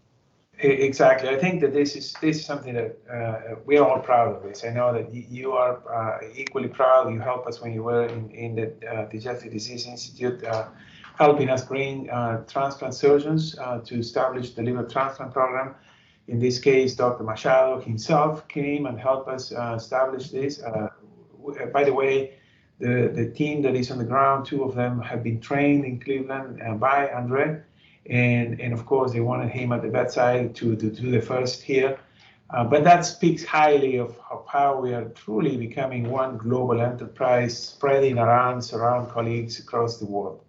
Exactly. 0.64 1.30
I 1.30 1.38
think 1.38 1.60
that 1.62 1.74
this 1.74 1.96
is 1.96 2.14
this 2.22 2.38
is 2.38 2.46
something 2.46 2.76
that 2.76 2.96
uh, 3.12 3.56
we 3.66 3.78
are 3.78 3.90
all 3.90 4.00
proud 4.00 4.36
of. 4.36 4.44
This. 4.44 4.64
I 4.64 4.70
know 4.70 4.94
that 4.94 5.12
you 5.12 5.54
are 5.54 5.82
uh, 5.92 6.20
equally 6.36 6.68
proud. 6.68 7.12
You 7.12 7.20
helped 7.20 7.48
us 7.48 7.62
when 7.62 7.74
you 7.74 7.82
were 7.82 8.06
in, 8.06 8.30
in 8.30 8.56
the 8.56 8.68
uh, 8.88 9.06
Digestive 9.06 9.52
Disease 9.52 9.88
Institute, 9.88 10.44
uh, 10.44 10.68
helping 11.18 11.50
us 11.50 11.66
bring 11.66 12.12
uh, 12.12 12.44
transplant 12.46 12.94
surgeons 12.94 13.58
uh, 13.58 13.80
to 13.80 13.98
establish 13.98 14.52
the 14.52 14.62
liver 14.62 14.84
transplant 14.84 15.34
program. 15.34 15.74
In 16.28 16.40
this 16.40 16.60
case, 16.60 16.96
Dr. 16.96 17.24
Machado 17.24 17.80
himself 17.80 18.48
came 18.48 18.86
and 18.86 19.00
helped 19.00 19.30
us 19.30 19.52
establish 19.52 20.30
this. 20.30 20.62
by 21.74 21.84
the 21.84 21.94
way, 21.94 22.36
the, 22.78 23.12
the 23.14 23.32
team 23.32 23.64
that 23.64 23.76
is 23.76 23.90
on 23.90 23.98
the 23.98 24.06
ground, 24.06 24.46
two 24.46 24.64
of 24.64 24.76
them 24.76 25.02
have 25.02 25.24
been 25.24 25.40
trained 25.42 25.86
in 25.86 26.00
Cleveland 26.00 26.80
by 26.80 27.12
Andre 27.12 27.62
and 28.10 28.60
and 28.60 28.74
of 28.74 28.86
course 28.86 29.14
they 29.14 29.20
wanted 29.20 29.50
him 29.50 29.72
at 29.72 29.82
the 29.82 29.90
bedside 29.90 30.56
to 30.56 30.76
to 30.76 30.90
do 30.90 31.12
the 31.12 31.22
first 31.22 31.62
here. 31.62 31.98
Uh, 32.54 32.66
but 32.66 32.84
that 32.84 33.06
speaks 33.06 33.46
highly 33.46 33.98
of, 33.98 34.18
how 34.46 34.78
we 34.78 34.94
are 34.94 35.06
truly 35.12 35.56
becoming 35.56 36.10
one 36.10 36.38
global 36.38 36.82
enterprise, 36.82 37.58
spreading 37.58 38.18
around 38.18 38.70
around 38.74 39.10
colleagues 39.10 39.60
across 39.60 39.98
the 39.98 40.06
world. 40.06 40.44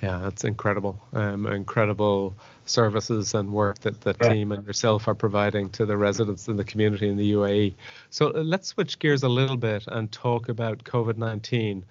Yeah, 0.00 0.18
that's 0.18 0.44
incredible. 0.44 1.00
Um, 1.12 1.46
incredible 1.46 2.36
services 2.66 3.34
and 3.34 3.52
work 3.52 3.78
that 3.80 4.00
the 4.00 4.16
yeah. 4.20 4.28
team 4.28 4.52
and 4.52 4.66
yourself 4.66 5.06
are 5.06 5.14
providing 5.14 5.70
to 5.70 5.86
the 5.86 5.96
residents 5.96 6.48
in 6.48 6.56
the 6.56 6.64
community 6.64 7.08
in 7.08 7.16
the 7.16 7.32
UAE. 7.32 7.74
So 8.10 8.28
uh, 8.28 8.42
let's 8.42 8.68
switch 8.68 8.98
gears 8.98 9.22
a 9.22 9.28
little 9.28 9.56
bit 9.56 9.84
and 9.86 10.10
talk 10.10 10.48
about 10.48 10.84
COVID 10.84 11.18
19, 11.18 11.84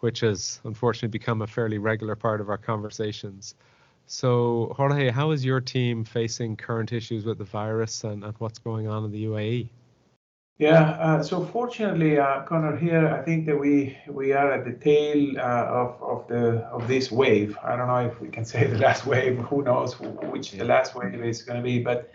which 0.00 0.20
has 0.20 0.60
unfortunately 0.64 1.08
become 1.08 1.40
a 1.40 1.46
fairly 1.46 1.78
regular 1.78 2.16
part 2.16 2.42
of 2.42 2.50
our 2.50 2.58
conversations. 2.58 3.54
So, 4.06 4.74
Jorge, 4.76 5.10
how 5.10 5.30
is 5.30 5.44
your 5.44 5.60
team 5.60 6.04
facing 6.04 6.56
current 6.56 6.92
issues 6.92 7.24
with 7.24 7.38
the 7.38 7.44
virus 7.44 8.04
and, 8.04 8.22
and 8.22 8.34
what's 8.38 8.58
going 8.58 8.86
on 8.86 9.04
in 9.04 9.10
the 9.10 9.24
UAE? 9.24 9.68
Yeah, 10.58 10.90
uh, 11.00 11.22
so 11.22 11.44
fortunately, 11.44 12.16
uh, 12.18 12.42
Connor, 12.42 12.76
here 12.76 13.08
I 13.08 13.22
think 13.22 13.46
that 13.46 13.58
we 13.58 13.98
we 14.06 14.32
are 14.32 14.52
at 14.52 14.64
the 14.64 14.72
tail 14.72 15.36
uh, 15.36 15.42
of 15.42 16.00
of 16.00 16.28
the 16.28 16.58
of 16.66 16.86
this 16.86 17.10
wave. 17.10 17.58
I 17.64 17.74
don't 17.74 17.88
know 17.88 18.06
if 18.06 18.20
we 18.20 18.28
can 18.28 18.44
say 18.52 18.66
the 18.66 18.78
last 18.78 19.04
wave. 19.04 19.38
Who 19.38 19.62
knows 19.62 19.98
which 19.98 20.52
the 20.52 20.64
last 20.64 20.94
wave 20.94 21.14
is 21.14 21.42
going 21.42 21.56
to 21.56 21.62
be? 21.62 21.82
But 21.82 22.12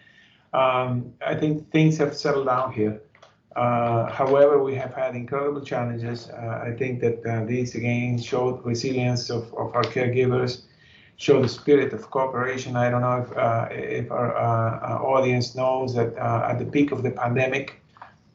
um, 0.53 1.13
I 1.25 1.35
think 1.35 1.69
things 1.71 1.97
have 1.97 2.15
settled 2.15 2.47
down 2.47 2.71
here. 2.71 3.01
Uh, 3.57 4.09
however, 4.09 4.63
we 4.63 4.73
have 4.75 4.93
had 4.93 5.15
incredible 5.15 5.61
challenges. 5.61 6.29
Uh, 6.29 6.63
I 6.65 6.71
think 6.77 7.01
that 7.01 7.25
uh, 7.25 7.43
this 7.43 7.75
again 7.75 8.17
showed 8.17 8.65
resilience 8.65 9.29
of, 9.29 9.53
of 9.55 9.75
our 9.75 9.83
caregivers 9.83 10.61
show 11.19 11.41
the 11.41 11.49
spirit 11.49 11.91
of 11.91 12.09
cooperation. 12.09 12.77
I 12.77 12.89
don't 12.89 13.01
know 13.01 13.17
if, 13.17 13.37
uh, 13.37 13.67
if 13.71 14.09
our 14.09 14.35
uh, 14.37 15.03
audience 15.03 15.53
knows 15.53 15.93
that 15.95 16.17
uh, 16.17 16.47
at 16.49 16.59
the 16.59 16.65
peak 16.65 16.93
of 16.93 17.03
the 17.03 17.11
pandemic, 17.11 17.81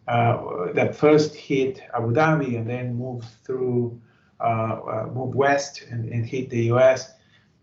uh, 0.06 0.70
that 0.74 0.94
first 0.94 1.34
hit 1.34 1.80
Abu 1.94 2.12
Dhabi 2.12 2.58
and 2.58 2.68
then 2.68 2.94
moved 2.94 3.26
through, 3.42 3.98
uh, 4.38 5.06
moved 5.14 5.34
west 5.34 5.82
and, 5.90 6.10
and, 6.10 6.26
hit 6.26 6.50
the 6.50 6.64
US. 6.72 7.14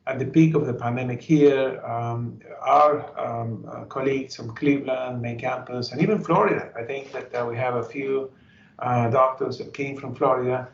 At 0.07 0.17
the 0.17 0.25
peak 0.25 0.55
of 0.55 0.65
the 0.65 0.73
pandemic 0.73 1.21
here, 1.21 1.79
um, 1.85 2.39
our 2.59 2.93
um, 3.19 3.85
colleagues 3.89 4.35
from 4.35 4.55
Cleveland, 4.55 5.21
main 5.21 5.37
campus, 5.37 5.91
and 5.91 6.01
even 6.01 6.19
Florida, 6.19 6.71
I 6.75 6.81
think 6.81 7.11
that 7.11 7.47
we 7.47 7.55
have 7.57 7.75
a 7.75 7.83
few 7.83 8.31
doctors 8.79 9.59
that 9.59 9.71
came 9.75 9.95
from 9.95 10.15
Florida 10.15 10.67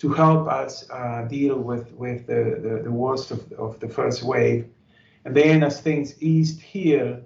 to 0.00 0.08
help 0.08 0.48
us 0.48 0.88
uh, 0.90 1.22
deal 1.28 1.56
with, 1.56 1.92
with 1.92 2.26
the, 2.26 2.58
the, 2.62 2.82
the 2.84 2.90
worst 2.90 3.30
of, 3.30 3.52
of 3.52 3.78
the 3.80 3.88
first 3.88 4.22
wave. 4.22 4.66
And 5.26 5.36
then 5.36 5.62
as 5.62 5.80
things 5.80 6.20
eased 6.22 6.60
here, 6.60 7.20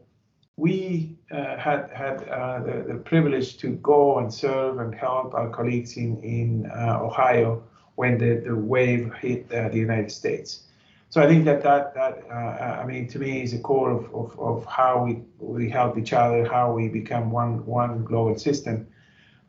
we 0.57 1.17
uh, 1.31 1.57
had 1.57 1.91
had 1.93 2.29
uh, 2.29 2.61
the, 2.61 2.85
the, 2.89 2.95
privilege 2.95 3.57
to 3.59 3.71
go 3.77 4.19
and 4.19 4.33
serve 4.33 4.79
and 4.79 4.95
help 4.95 5.35
our 5.35 5.51
colleagues 5.51 5.97
in, 5.97 6.23
in 6.23 6.71
uh, 6.71 7.01
Ohio 7.01 7.63
when 7.97 8.19
the, 8.19 8.43
the 8.45 8.55
wave 8.55 9.13
hit 9.15 9.51
uh, 9.53 9.69
the 9.69 9.79
United 9.79 10.11
States. 10.11 10.65
So 11.11 11.21
I 11.23 11.29
think 11.29 11.45
that 11.45 11.63
that, 11.63 11.95
that 11.95 12.25
uh, 12.29 12.83
I 12.83 12.85
mean, 12.87 13.07
to 13.09 13.21
me, 13.21 13.43
is 13.43 13.53
a 13.53 13.59
core 13.61 13.91
of, 13.93 14.13
of, 14.13 14.39
of 14.39 14.65
how 14.67 15.05
we, 15.05 15.23
we 15.39 15.71
help 15.71 15.97
each 15.97 16.13
other, 16.13 16.45
how 16.45 16.73
we 16.73 16.89
become 16.89 17.31
one, 17.31 17.65
one 17.67 18.05
global 18.05 18.37
system. 18.37 18.89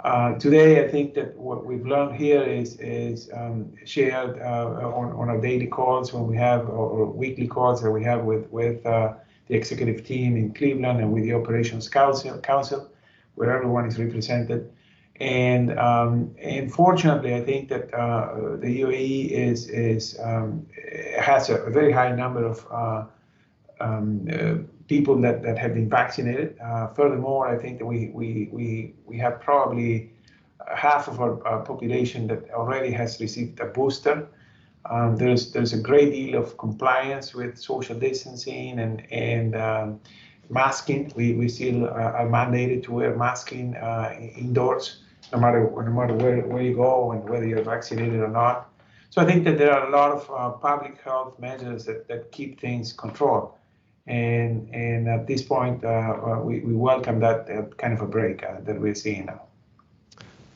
Uh, 0.06 0.38
today, 0.38 0.86
I 0.86 0.88
think 0.88 1.16
that 1.16 1.36
what 1.36 1.66
we've 1.66 1.84
learned 1.84 2.16
here 2.16 2.44
is 2.44 2.76
is 2.76 3.28
um, 3.34 3.74
shared 3.86 4.40
uh, 4.40 4.88
on, 5.00 5.12
on 5.14 5.30
our 5.30 5.42
daily 5.42 5.66
calls 5.66 6.14
when 6.14 6.28
we 6.28 6.38
have 6.38 6.70
or, 6.70 7.08
weekly 7.08 7.48
calls 7.48 7.82
that 7.82 7.90
we 7.90 8.04
have 8.04 8.24
with 8.24 8.48
with 8.52 8.86
uh, 8.86 9.14
the 9.48 9.56
executive 9.56 10.06
team 10.06 10.38
in 10.38 10.54
Cleveland 10.54 11.00
and 11.00 11.12
with 11.12 11.24
the 11.24 11.34
operations 11.34 11.90
council 11.90 12.38
council, 12.38 12.88
where 13.34 13.50
everyone 13.58 13.88
is 13.88 13.98
represented. 13.98 14.72
And 15.20 15.76
um, 15.80 16.36
and 16.40 16.72
fortunately, 16.72 17.34
I 17.34 17.42
think 17.42 17.70
that 17.70 17.92
uh, 17.92 18.58
the 18.58 18.82
UAE 18.82 19.32
is 19.32 19.70
is 19.70 20.20
um, 20.22 20.68
has 21.20 21.50
a, 21.50 21.68
very 21.72 21.92
high 21.92 22.12
number 22.12 22.46
of 22.46 22.64
uh, 22.70 23.06
um, 23.80 24.70
people 24.88 25.20
that, 25.22 25.42
that 25.44 25.58
have 25.58 25.74
been 25.74 25.90
vaccinated. 25.90 26.58
Uh, 26.60 26.88
furthermore, 26.88 27.48
I 27.48 27.58
think 27.58 27.80
that 27.80 27.86
we, 27.86 28.12
we, 28.14 28.50
we, 28.52 28.94
we 29.06 29.18
have 29.18 29.42
probably 29.42 30.12
half 30.74 31.08
of 31.08 31.20
our, 31.20 31.46
our 31.48 31.62
population 31.62 32.28
that 32.28 32.50
already 32.52 32.92
has 32.92 33.20
received 33.20 33.60
a 33.60 33.66
booster. 33.66 34.28
Um, 34.90 35.16
there's 35.16 35.52
there's 35.52 35.74
a 35.74 35.80
great 35.80 36.12
deal 36.12 36.40
of 36.40 36.58
compliance 36.60 37.34
with 37.34 37.58
social 37.58 37.98
distancing 37.98 38.80
and 38.80 39.12
and 39.12 39.56
um, 39.56 40.00
masking. 40.50 41.12
We 41.16 41.34
we 41.34 41.50
still 41.50 41.86
uh, 41.86 42.20
are 42.20 42.28
mandated 42.28 42.84
to 42.84 42.92
wear 42.92 43.16
masking 43.16 43.76
uh, 43.76 44.16
indoors, 44.38 45.02
no 45.34 45.40
matter 45.40 45.72
no 45.76 45.92
matter 45.92 46.14
where, 46.14 46.42
where 46.42 46.62
you 46.62 46.76
go 46.76 47.14
and 47.14 47.28
whether 47.28 47.48
you're 47.48 47.64
vaccinated 47.64 48.20
or 48.20 48.28
not. 48.28 48.70
So 49.10 49.22
I 49.22 49.26
think 49.26 49.44
that 49.46 49.58
there 49.58 49.72
are 49.72 49.88
a 49.88 49.92
lot 49.92 50.12
of 50.12 50.30
uh, 50.30 50.52
public 50.58 51.02
health 51.02 51.40
measures 51.40 51.86
that, 51.86 52.08
that 52.08 52.32
keep 52.32 52.60
things 52.60 52.94
controlled 52.94 53.54
and 54.08 54.70
and 54.74 55.08
at 55.08 55.26
this 55.28 55.42
point 55.42 55.84
uh, 55.84 55.88
uh, 55.88 56.42
we, 56.44 56.60
we 56.60 56.74
welcome 56.74 57.20
that 57.20 57.50
uh, 57.50 57.64
kind 57.78 57.94
of 57.94 58.02
a 58.02 58.08
break 58.08 58.42
that 58.42 58.80
we're 58.80 58.96
seeing 58.96 59.26
now. 59.26 59.42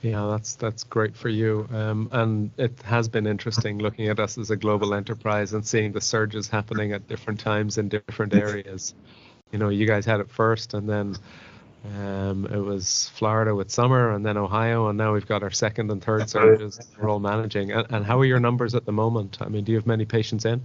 Yeah, 0.02 0.28
that's 0.32 0.56
that's 0.56 0.84
great 0.84 1.16
for 1.16 1.30
you. 1.30 1.68
Um, 1.74 2.10
and 2.12 2.52
it 2.58 2.82
has 2.84 3.10
been 3.10 3.28
interesting 3.28 3.80
looking 3.80 4.08
at 4.08 4.20
us 4.20 4.38
as 4.38 4.50
a 4.50 4.56
global 4.56 4.94
enterprise 4.94 5.54
and 5.54 5.66
seeing 5.66 5.92
the 5.92 6.00
surges 6.00 6.48
happening 6.48 6.94
at 6.94 7.08
different 7.08 7.40
times 7.42 7.78
in 7.78 7.90
different 7.90 8.34
areas. 8.34 8.94
You 9.52 9.60
know, 9.60 9.70
you 9.70 9.86
guys 9.86 10.06
had 10.06 10.22
it 10.22 10.30
first, 10.30 10.74
and 10.74 10.88
then 10.88 11.18
um, 11.98 12.46
it 12.46 12.60
was 12.60 13.10
Florida 13.16 13.54
with 13.54 13.72
summer, 13.72 14.12
and 14.12 14.26
then 14.26 14.38
Ohio, 14.38 14.88
and 14.88 14.98
now 14.98 15.14
we've 15.14 15.26
got 15.28 15.44
our 15.44 15.52
second 15.52 15.92
and 15.92 16.02
third 16.02 16.30
surges. 16.30 16.80
We're 16.98 17.10
all 17.10 17.20
managing. 17.20 17.72
And, 17.72 17.88
and 17.90 18.06
how 18.06 18.20
are 18.20 18.26
your 18.26 18.40
numbers 18.40 18.76
at 18.76 18.86
the 18.86 18.92
moment? 18.94 19.40
I 19.42 19.50
mean, 19.50 19.66
do 19.66 19.72
you 19.72 19.78
have 19.78 19.88
many 19.88 20.06
patients 20.06 20.46
in? 20.46 20.64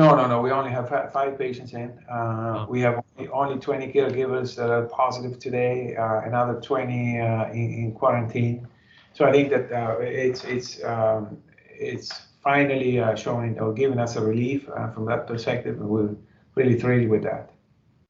No, 0.00 0.16
no, 0.16 0.26
no. 0.26 0.40
We 0.40 0.50
only 0.50 0.70
have 0.70 0.88
five 1.12 1.38
patients 1.38 1.74
in. 1.74 1.90
Uh, 2.10 2.14
oh. 2.14 2.66
We 2.70 2.80
have 2.80 3.04
only 3.30 3.58
20 3.58 3.92
caregivers 3.92 4.56
that 4.56 4.70
are 4.70 4.86
positive 4.86 5.38
today, 5.38 5.94
uh, 5.94 6.22
another 6.22 6.58
20 6.58 7.20
uh, 7.20 7.50
in, 7.50 7.74
in, 7.74 7.92
quarantine. 7.92 8.66
So 9.12 9.26
I 9.26 9.32
think 9.32 9.50
that 9.50 9.70
uh, 9.70 9.98
it's 10.00 10.44
it's 10.44 10.82
um, 10.84 11.36
it's 11.68 12.10
finally 12.42 12.98
uh, 12.98 13.14
showing 13.14 13.58
or 13.60 13.74
giving 13.74 13.98
us 13.98 14.16
a 14.16 14.22
relief 14.24 14.66
uh, 14.70 14.90
from 14.90 15.04
that 15.06 15.26
perspective, 15.26 15.78
and 15.78 15.88
we're 15.88 16.16
really 16.54 16.80
thrilled 16.80 17.10
with 17.10 17.24
that. 17.24 17.50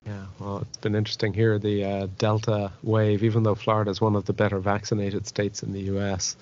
Yeah, 0.07 0.27
well, 0.39 0.59
it's 0.59 0.77
been 0.77 0.95
interesting 0.95 1.35
here. 1.35 1.59
The 1.59 2.09
Delta 2.19 2.73
wave, 2.85 3.25
even 3.25 3.43
though 3.43 3.57
Florida 3.57 3.91
is 3.91 4.01
one 4.01 4.15
of 4.15 4.27
the 4.27 4.33
better 4.33 4.61
vaccinated 4.61 5.27
states 5.27 5.65
in 5.65 5.73
the 5.73 5.83
U.S., 5.95 6.37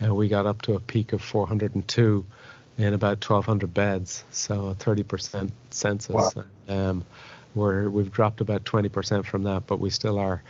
we 0.00 0.28
got 0.28 0.46
up 0.46 0.62
to 0.62 0.74
a 0.74 0.80
peak 0.80 1.12
of 1.12 1.22
402 1.22 2.24
in 2.78 2.94
about 2.94 3.28
1,200 3.28 3.72
beds, 3.72 4.24
so 4.30 4.74
30% 4.78 5.50
census. 5.70 6.34
Wow. 6.34 6.44
Um, 6.68 7.04
we're, 7.54 7.90
we've 7.90 8.10
dropped 8.10 8.40
about 8.40 8.64
20% 8.64 9.26
from 9.26 9.42
that, 9.44 9.66
but 9.66 9.78
we 9.78 9.90
still 9.90 10.18
are 10.18 10.42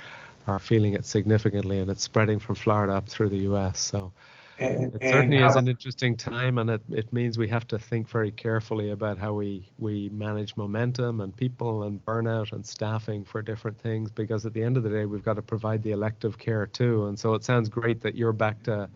are 0.49 0.59
feeling 0.59 0.95
it 0.95 1.07
significantly, 1.07 1.79
and 1.79 1.89
it's 1.89 2.03
spreading 2.03 2.41
from 2.41 2.57
Florida 2.57 2.95
up 2.95 3.09
through 3.09 3.29
the 3.29 3.39
U.S. 3.39 3.79
So 3.79 4.13
And, 4.59 4.95
it 4.95 5.03
certainly 5.03 5.39
is 5.39 5.57
an 5.57 5.69
interesting 5.69 6.17
time, 6.17 6.59
and 6.59 6.71
it, 6.71 6.83
it 6.91 7.13
means 7.13 7.39
we 7.39 7.49
have 7.49 7.67
to 7.69 7.79
think 7.79 8.09
very 8.09 8.31
carefully 8.31 8.91
about 8.91 9.19
how 9.19 9.33
we, 9.33 9.69
we 9.79 10.09
manage 10.11 10.57
momentum 10.57 11.21
and 11.21 11.35
people 11.35 11.85
and 11.85 12.05
burnout 12.05 12.53
and 12.53 12.65
staffing 12.65 13.25
for 13.25 13.43
different 13.43 13.79
things. 13.79 14.11
Because 14.11 14.47
at 14.47 14.53
the 14.53 14.63
end 14.63 14.77
of 14.77 14.83
the 14.83 14.91
day, 14.91 15.07
we've 15.07 15.25
got 15.25 15.35
to 15.35 15.43
provide 15.43 15.83
the 15.83 15.93
elective 15.93 16.39
care 16.39 16.67
too. 16.67 17.07
And 17.07 17.19
so 17.19 17.35
it 17.35 17.45
sounds 17.45 17.69
great 17.69 18.01
that 18.03 18.15
you're 18.15 18.33
back 18.33 18.63
to 18.65 18.89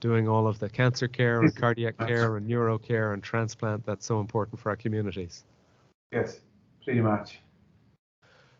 doing 0.00 0.28
all 0.28 0.46
of 0.46 0.58
the 0.58 0.68
cancer 0.68 1.08
care 1.08 1.40
and 1.40 1.54
cardiac 1.62 1.98
care 1.98 2.36
and 2.36 2.46
neuro 2.46 2.78
care 2.78 3.12
and 3.12 3.22
transplant 3.22 3.84
that's 3.84 4.06
so 4.06 4.20
important 4.20 4.58
for 4.58 4.70
our 4.70 4.76
communities. 4.76 5.44
Yes, 6.12 6.40
pretty 6.84 7.00
much. 7.00 7.40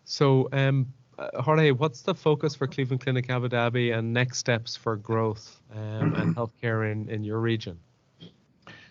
So, 0.05 0.49
um, 0.53 0.93
uh, 1.19 1.43
Jorge, 1.43 1.71
what's 1.71 2.03
the 2.03 2.15
focus 2.15 2.55
for 2.55 2.67
Cleveland 2.67 3.01
Clinic 3.01 3.31
Abu 3.31 3.49
Dhabi 3.49 3.97
and 3.97 4.13
next 4.13 4.39
steps 4.39 4.77
for 4.77 4.97
growth 4.97 5.61
um, 5.75 6.15
and 6.15 6.37
healthcare 6.37 6.91
in, 6.91 7.09
in 7.09 7.25
your 7.25 7.41
region? 7.41 7.79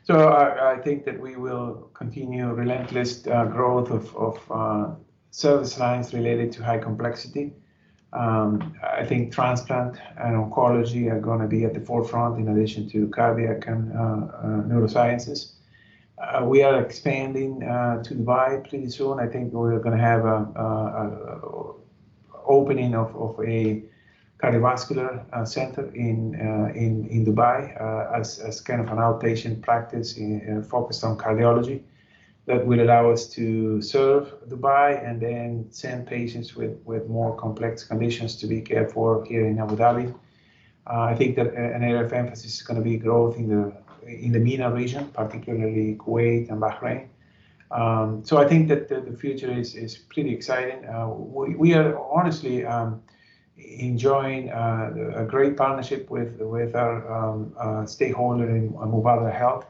So 0.03 0.29
I, 0.29 0.73
I 0.73 0.77
think 0.77 1.03
that 1.05 1.19
we 1.19 1.35
will 1.35 1.89
continue 1.93 2.47
relentless 2.53 3.25
uh, 3.27 3.45
growth 3.45 3.89
of, 3.89 4.15
of 4.15 4.51
uh, 4.51 4.95
service 5.31 5.79
lines 5.79 6.13
related 6.13 6.51
to 6.53 6.63
high 6.63 6.77
complexity. 6.77 7.53
Um, 8.15 8.73
I 8.81 9.03
think 9.05 9.33
transplant 9.33 9.97
and 10.17 10.35
oncology 10.35 11.11
are 11.11 11.19
going 11.19 11.41
to 11.41 11.47
be 11.47 11.65
at 11.65 11.73
the 11.73 11.81
forefront 11.81 12.39
in 12.39 12.47
addition 12.47 12.87
to 12.91 13.09
cardiac 13.09 13.67
and 13.67 13.91
uh, 13.91 13.99
uh, 13.99 14.45
neurosciences. 14.69 15.51
Uh, 16.17 16.45
we 16.45 16.63
are 16.63 16.81
expanding 16.81 17.61
uh, 17.63 18.01
to 18.03 18.15
Dubai 18.15 18.67
pretty 18.69 18.89
soon. 18.89 19.19
I 19.19 19.27
think 19.27 19.51
we're 19.51 19.79
going 19.79 19.97
to 19.97 20.03
have 20.03 20.23
a, 20.23 20.37
a, 20.55 20.65
a 20.65 21.73
opening 22.45 22.95
of, 22.95 23.13
of 23.17 23.37
a 23.45 23.83
cardiovascular 24.41 25.25
uh, 25.33 25.43
center 25.43 25.93
in, 25.93 26.35
uh, 26.35 26.71
in, 26.73 27.09
in 27.09 27.25
Dubai 27.25 27.59
as, 28.17 28.39
as 28.39 28.61
kind 28.61 28.79
of 28.79 28.87
an 28.87 28.97
outpatient 28.97 29.61
practice 29.61 30.15
in, 30.15 30.63
focused 30.63 31.03
on 31.03 31.17
cardiology 31.17 31.81
that 32.45 32.65
will 32.65 32.81
allow 32.81 33.09
us 33.09 33.27
to 33.27 33.81
serve 33.81 34.33
Dubai 34.47 35.03
and 35.07 35.19
then 35.19 35.65
send 35.71 36.05
patients 36.05 36.55
with, 36.55 36.77
with 36.85 37.07
more 37.09 37.35
complex 37.35 37.83
conditions 37.83 38.35
to 38.37 38.47
be 38.47 38.61
cared 38.61 38.91
for 38.91 39.25
here 39.25 39.45
in 39.47 39.59
Abu 39.59 39.75
Dhabi. 39.75 40.13
Uh, 40.87 41.01
I 41.01 41.15
think 41.15 41.35
that 41.37 41.47
an 41.47 41.83
area 41.83 42.05
of 42.05 42.13
emphasis 42.13 42.55
is 42.55 42.61
going 42.61 42.77
to 42.77 42.83
be 42.83 42.97
growth 42.97 43.37
in 43.37 43.49
the 43.49 43.73
in 44.05 44.31
the 44.31 44.39
MENA 44.39 44.71
region, 44.71 45.07
particularly 45.07 45.95
Kuwait 45.95 46.51
and 46.51 46.61
Bahrain. 46.61 47.07
Um, 47.71 48.23
so 48.23 48.37
I 48.37 48.47
think 48.47 48.67
that 48.67 48.87
the, 48.87 49.01
the, 49.01 49.17
future 49.17 49.51
is, 49.51 49.73
is 49.73 49.97
pretty 49.97 50.31
exciting. 50.31 50.85
Uh, 50.85 51.09
we, 51.09 51.55
we 51.55 51.73
are 51.73 51.97
honestly 51.97 52.63
um, 52.63 53.01
enjoying 53.57 54.51
uh, 54.51 54.93
a 55.15 55.25
great 55.25 55.57
partnership 55.57 56.09
with 56.09 56.39
with 56.39 56.75
our 56.75 57.11
um, 57.11 57.55
uh, 57.59 57.85
stakeholder 57.85 58.47
in 58.55 58.71
Mubadala 58.73 59.35
Health. 59.35 59.65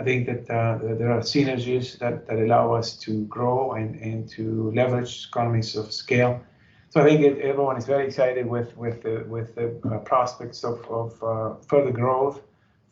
I 0.00 0.02
think 0.02 0.26
that 0.26 0.50
uh, 0.50 0.78
there 1.00 1.12
are 1.12 1.20
synergies 1.20 1.98
that, 1.98 2.26
that 2.26 2.38
allow 2.38 2.72
us 2.72 2.96
to 3.04 3.24
grow 3.26 3.72
and, 3.72 4.00
and 4.00 4.28
to 4.30 4.72
leverage 4.74 5.28
economies 5.28 5.76
of 5.76 5.92
scale. 5.92 6.40
So 6.88 7.02
I 7.02 7.04
think 7.04 7.20
it, 7.20 7.38
everyone 7.38 7.76
is 7.76 7.84
very 7.84 8.06
excited 8.06 8.46
with 8.46 8.74
with 8.76 9.02
the, 9.02 9.24
with 9.28 9.54
the 9.54 9.68
uh, 9.84 9.98
prospects 9.98 10.64
of, 10.64 10.78
of 10.88 11.22
uh, 11.22 11.56
further 11.68 11.92
growth, 11.92 12.40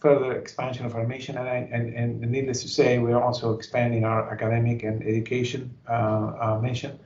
further 0.00 0.32
expansion 0.32 0.84
of 0.84 0.94
our 0.94 1.06
mission, 1.06 1.38
and, 1.38 1.72
and, 1.72 1.94
and 1.94 2.30
needless 2.30 2.60
to 2.62 2.68
say, 2.68 2.98
we 2.98 3.12
are 3.12 3.22
also 3.22 3.54
expanding 3.54 4.04
our 4.04 4.30
academic 4.30 4.82
and 4.84 5.02
education 5.02 5.74
mission. 6.60 6.98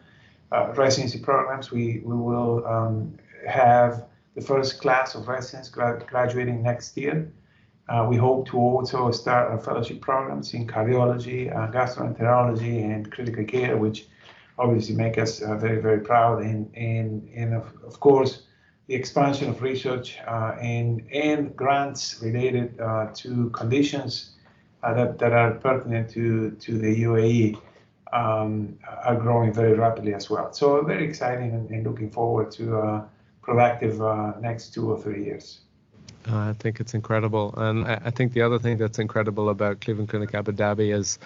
Residency 0.75 1.19
programs, 1.19 1.71
we, 1.71 2.03
we 2.05 2.15
will 2.15 2.67
um, 2.67 3.17
have 3.49 4.05
the 4.35 4.43
first 4.43 4.81
class 4.83 5.15
of 5.15 5.29
residents 5.29 5.69
graduating 5.71 6.63
next 6.63 6.97
year. 6.97 7.33
Uh, 7.93 8.07
we 8.09 8.17
hope 8.17 8.49
to 8.49 8.57
also 8.57 9.11
start 9.11 9.51
our 9.51 9.59
fellowship 9.59 10.01
programs 10.01 10.55
in 10.55 10.67
cardiology, 10.67 11.55
uh, 11.55 11.71
gastroenterology, 11.71 12.83
and 12.83 13.13
critical 13.13 13.45
care, 13.45 13.77
which 13.77 14.07
obviously 14.59 14.95
make 14.95 15.19
us 15.19 15.43
uh, 15.43 15.55
very, 15.57 15.79
very 15.79 16.01
proud. 16.01 16.41
And, 16.41 16.75
and, 16.75 17.29
and 17.35 17.53
of, 17.53 17.71
of 17.85 18.01
course, 18.01 18.45
the 18.87 18.95
expansion 18.95 19.51
of 19.51 19.61
research 19.61 20.17
uh, 20.27 20.57
and, 20.59 21.07
and 21.13 21.55
grants 21.55 22.23
related 22.23 22.81
uh, 22.81 23.09
to 23.17 23.51
conditions 23.51 24.37
uh, 24.83 24.95
that, 24.95 25.19
that 25.19 25.33
are 25.33 25.53
pertinent 25.53 26.09
to, 26.13 26.53
to 26.53 26.79
the 26.79 27.03
UAE 27.03 27.61
um, 28.15 28.79
are 29.05 29.17
growing 29.17 29.53
very 29.53 29.75
rapidly 29.75 30.15
as 30.15 30.31
well. 30.31 30.51
So 30.55 30.81
very 30.83 31.05
exciting 31.05 31.51
and, 31.53 31.69
and 31.69 31.85
looking 31.87 32.11
forward 32.11 32.53
to 32.53 32.79
a 32.79 33.09
productive 33.43 34.01
next 34.41 34.73
two 34.73 34.91
or 34.91 34.99
three 34.99 35.25
years. 35.25 35.61
Uh, 36.29 36.51
I 36.51 36.53
think 36.59 36.81
it's 36.81 36.95
incredible. 36.95 37.55
And 37.57 37.85
I, 37.87 38.01
I, 38.05 38.11
think 38.11 38.33
the 38.33 38.43
other 38.43 38.59
thing 38.59 38.77
that's 38.77 38.99
incredible 38.99 39.49
about 39.49 39.81
Cleveland 39.81 40.09
Clinic 40.09 40.35
Abu 40.35 40.53
Dhabi 40.53 40.95
is 40.95 41.19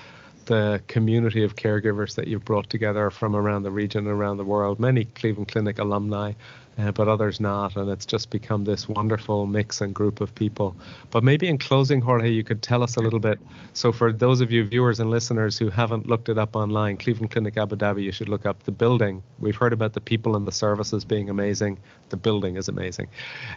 the 0.46 0.80
community 0.86 1.44
of 1.44 1.56
caregivers 1.56 2.14
that 2.14 2.28
you've 2.28 2.44
brought 2.44 2.70
together 2.70 3.10
from 3.10 3.36
around 3.36 3.64
the 3.64 3.70
region 3.70 4.06
and 4.06 4.08
around 4.08 4.38
the 4.38 4.44
world. 4.44 4.80
Many 4.80 5.04
Cleveland 5.04 5.48
Clinic 5.48 5.78
alumni 5.78 6.32
uh, 6.78 6.92
but 6.92 7.08
others 7.08 7.40
not. 7.40 7.76
And 7.76 7.90
it's 7.90 8.06
just 8.06 8.30
become 8.30 8.64
this 8.64 8.88
wonderful 8.88 9.46
mix 9.46 9.80
and 9.80 9.94
group 9.94 10.20
of 10.20 10.34
people. 10.34 10.76
But 11.10 11.24
maybe 11.24 11.48
in 11.48 11.58
closing, 11.58 12.00
Jorge, 12.00 12.30
you 12.30 12.44
could 12.44 12.62
tell 12.62 12.82
us 12.82 12.96
a 12.96 13.00
little 13.00 13.18
bit. 13.18 13.38
So, 13.72 13.92
for 13.92 14.12
those 14.12 14.40
of 14.40 14.52
you 14.52 14.64
viewers 14.64 15.00
and 15.00 15.10
listeners 15.10 15.58
who 15.58 15.70
haven't 15.70 16.06
looked 16.06 16.28
it 16.28 16.38
up 16.38 16.56
online, 16.56 16.96
Cleveland 16.96 17.30
Clinic 17.30 17.56
Abu 17.56 17.76
Dhabi, 17.76 18.02
you 18.02 18.12
should 18.12 18.28
look 18.28 18.46
up 18.46 18.62
the 18.64 18.72
building. 18.72 19.22
We've 19.38 19.56
heard 19.56 19.72
about 19.72 19.94
the 19.94 20.00
people 20.00 20.36
and 20.36 20.46
the 20.46 20.52
services 20.52 21.04
being 21.04 21.30
amazing. 21.30 21.78
The 22.10 22.16
building 22.16 22.56
is 22.56 22.68
amazing. 22.68 23.08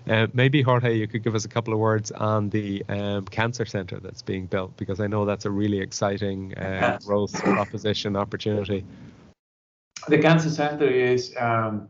Uh, 0.09 0.27
maybe, 0.33 0.61
Jorge, 0.61 0.97
you 0.97 1.07
could 1.07 1.23
give 1.23 1.35
us 1.35 1.45
a 1.45 1.49
couple 1.49 1.73
of 1.73 1.79
words 1.79 2.11
on 2.11 2.49
the 2.49 2.83
um, 2.89 3.25
cancer 3.25 3.65
center 3.65 3.99
that's 3.99 4.21
being 4.21 4.45
built, 4.45 4.75
because 4.77 4.99
I 4.99 5.07
know 5.07 5.25
that's 5.25 5.45
a 5.45 5.51
really 5.51 5.79
exciting 5.79 6.57
uh, 6.57 6.99
growth 7.05 7.33
proposition 7.33 8.15
opportunity. 8.15 8.85
The 10.07 10.17
cancer 10.17 10.49
center 10.49 10.87
is. 10.87 11.35
Um, 11.37 11.89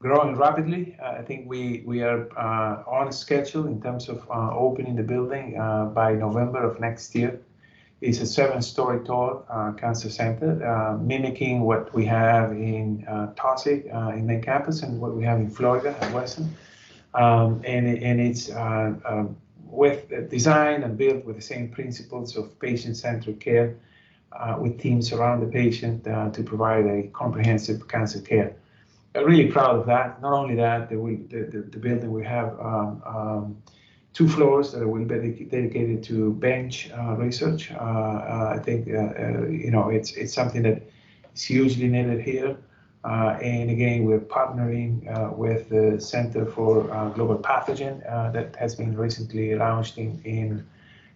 growing 0.00 0.34
rapidly. 0.34 0.96
Uh, 1.02 1.18
I 1.18 1.22
think 1.22 1.48
we 1.48 1.82
we 1.84 2.02
are 2.02 2.26
uh, 2.36 2.82
on 2.86 3.12
schedule 3.12 3.66
in 3.66 3.80
terms 3.82 4.08
of 4.08 4.26
uh, 4.30 4.50
opening 4.56 4.96
the 4.96 5.02
building 5.02 5.58
uh, 5.58 5.84
by 5.84 6.14
November 6.14 6.62
of 6.64 6.80
next 6.80 7.14
year. 7.14 7.38
It's 8.00 8.20
a 8.20 8.26
seven-story 8.26 9.04
tall 9.04 9.44
uh, 9.50 9.72
cancer 9.72 10.08
center, 10.08 10.50
uh, 10.66 10.96
mimicking 10.96 11.60
what 11.60 11.92
we 11.92 12.06
have 12.06 12.52
in 12.52 13.04
uh, 13.06 13.34
Taussig 13.36 13.84
in 14.16 14.26
main 14.26 14.40
campus 14.40 14.82
and 14.82 14.98
what 15.02 15.14
we 15.14 15.22
have 15.24 15.38
in 15.38 15.50
Florida 15.50 15.94
at 16.00 16.10
Weston. 16.14 16.48
Um, 17.12 17.60
and 17.66 17.86
and 17.86 18.18
it's 18.18 18.50
um, 18.52 19.36
with 19.66 20.08
designed 20.30 20.82
and 20.82 20.96
built 20.96 21.26
with 21.26 21.36
the 21.36 21.42
same 21.42 21.68
principles 21.68 22.38
of 22.38 22.58
patient-centered 22.58 23.38
care, 23.38 23.76
with 24.58 24.80
teams 24.80 25.12
around 25.12 25.40
the 25.40 25.52
patient 25.60 26.04
to 26.04 26.42
provide 26.42 26.86
a 26.86 27.08
comprehensive 27.12 27.86
cancer 27.86 28.22
care 28.22 28.54
really 29.14 29.50
proud 29.50 29.76
of 29.76 29.86
that. 29.86 30.20
Not 30.22 30.32
only 30.32 30.54
that, 30.56 30.88
the, 30.88 30.96
the, 30.96 31.62
the 31.62 31.78
building 31.78 32.12
we 32.12 32.24
have 32.24 32.58
um, 32.60 33.02
um, 33.04 33.62
two 34.12 34.28
floors 34.28 34.72
that 34.72 34.86
will 34.86 35.04
be 35.04 35.44
dedicated 35.44 36.02
to 36.04 36.32
bench 36.34 36.90
uh, 36.90 37.14
research. 37.16 37.70
Uh, 37.72 37.76
uh, 37.76 38.54
I 38.56 38.58
think 38.58 38.88
uh, 38.88 38.98
uh, 38.98 39.46
you 39.48 39.70
know 39.70 39.88
it's 39.88 40.12
it's 40.12 40.32
something 40.32 40.62
that 40.62 40.82
is 41.34 41.42
hugely 41.42 41.88
needed 41.88 42.20
here. 42.20 42.56
Uh, 43.02 43.38
and 43.40 43.70
again, 43.70 44.04
we're 44.04 44.20
partnering 44.20 44.92
with 45.34 45.70
the 45.70 45.98
Center 45.98 46.44
for 46.44 46.82
Global 47.14 47.38
Pathogen 47.38 48.02
that 48.32 48.54
has 48.56 48.74
been 48.74 48.94
recently 48.94 49.54
launched 49.54 49.96
in 49.96 50.20
in, 50.24 50.66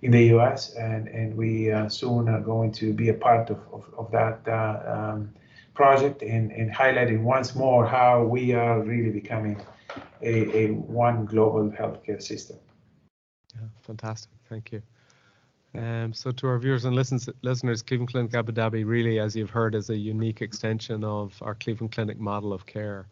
in 0.00 0.10
the 0.10 0.24
U.S. 0.36 0.74
and 0.74 1.08
and 1.08 1.36
we 1.36 1.70
soon 1.88 2.28
are 2.28 2.40
going 2.40 2.72
to 2.72 2.94
be 2.94 3.10
a 3.10 3.14
part 3.14 3.50
of 3.50 3.58
of, 3.70 3.84
of 3.98 4.10
that. 4.12 4.48
Um, 4.48 5.30
project 5.74 6.22
and, 6.22 6.52
and 6.52 6.72
highlighting 6.72 7.22
once 7.22 7.54
more 7.54 7.86
how 7.86 8.22
we 8.22 8.52
are 8.54 8.80
really 8.80 9.10
becoming 9.10 9.60
a, 10.22 10.56
a 10.56 10.66
one 10.72 11.26
global 11.26 11.70
healthcare 11.70 12.22
system. 12.22 12.56
Yeah, 13.54 13.66
fantastic. 13.82 14.30
Thank 14.48 14.72
you. 14.72 14.82
Um, 15.76 16.12
so 16.12 16.30
to 16.30 16.46
our 16.46 16.58
viewers 16.58 16.84
and 16.84 16.94
listeners, 16.94 17.82
Cleveland 17.82 18.12
Clinic 18.12 18.34
Abu 18.34 18.52
Dhabi 18.52 18.86
really, 18.86 19.18
as 19.18 19.34
you've 19.34 19.50
heard, 19.50 19.74
is 19.74 19.90
a 19.90 19.96
unique 19.96 20.40
extension 20.40 21.02
of 21.02 21.36
our 21.42 21.56
Cleveland 21.56 21.92
Clinic 21.92 22.18
model 22.18 22.52
of 22.52 22.64
care. 22.64 23.06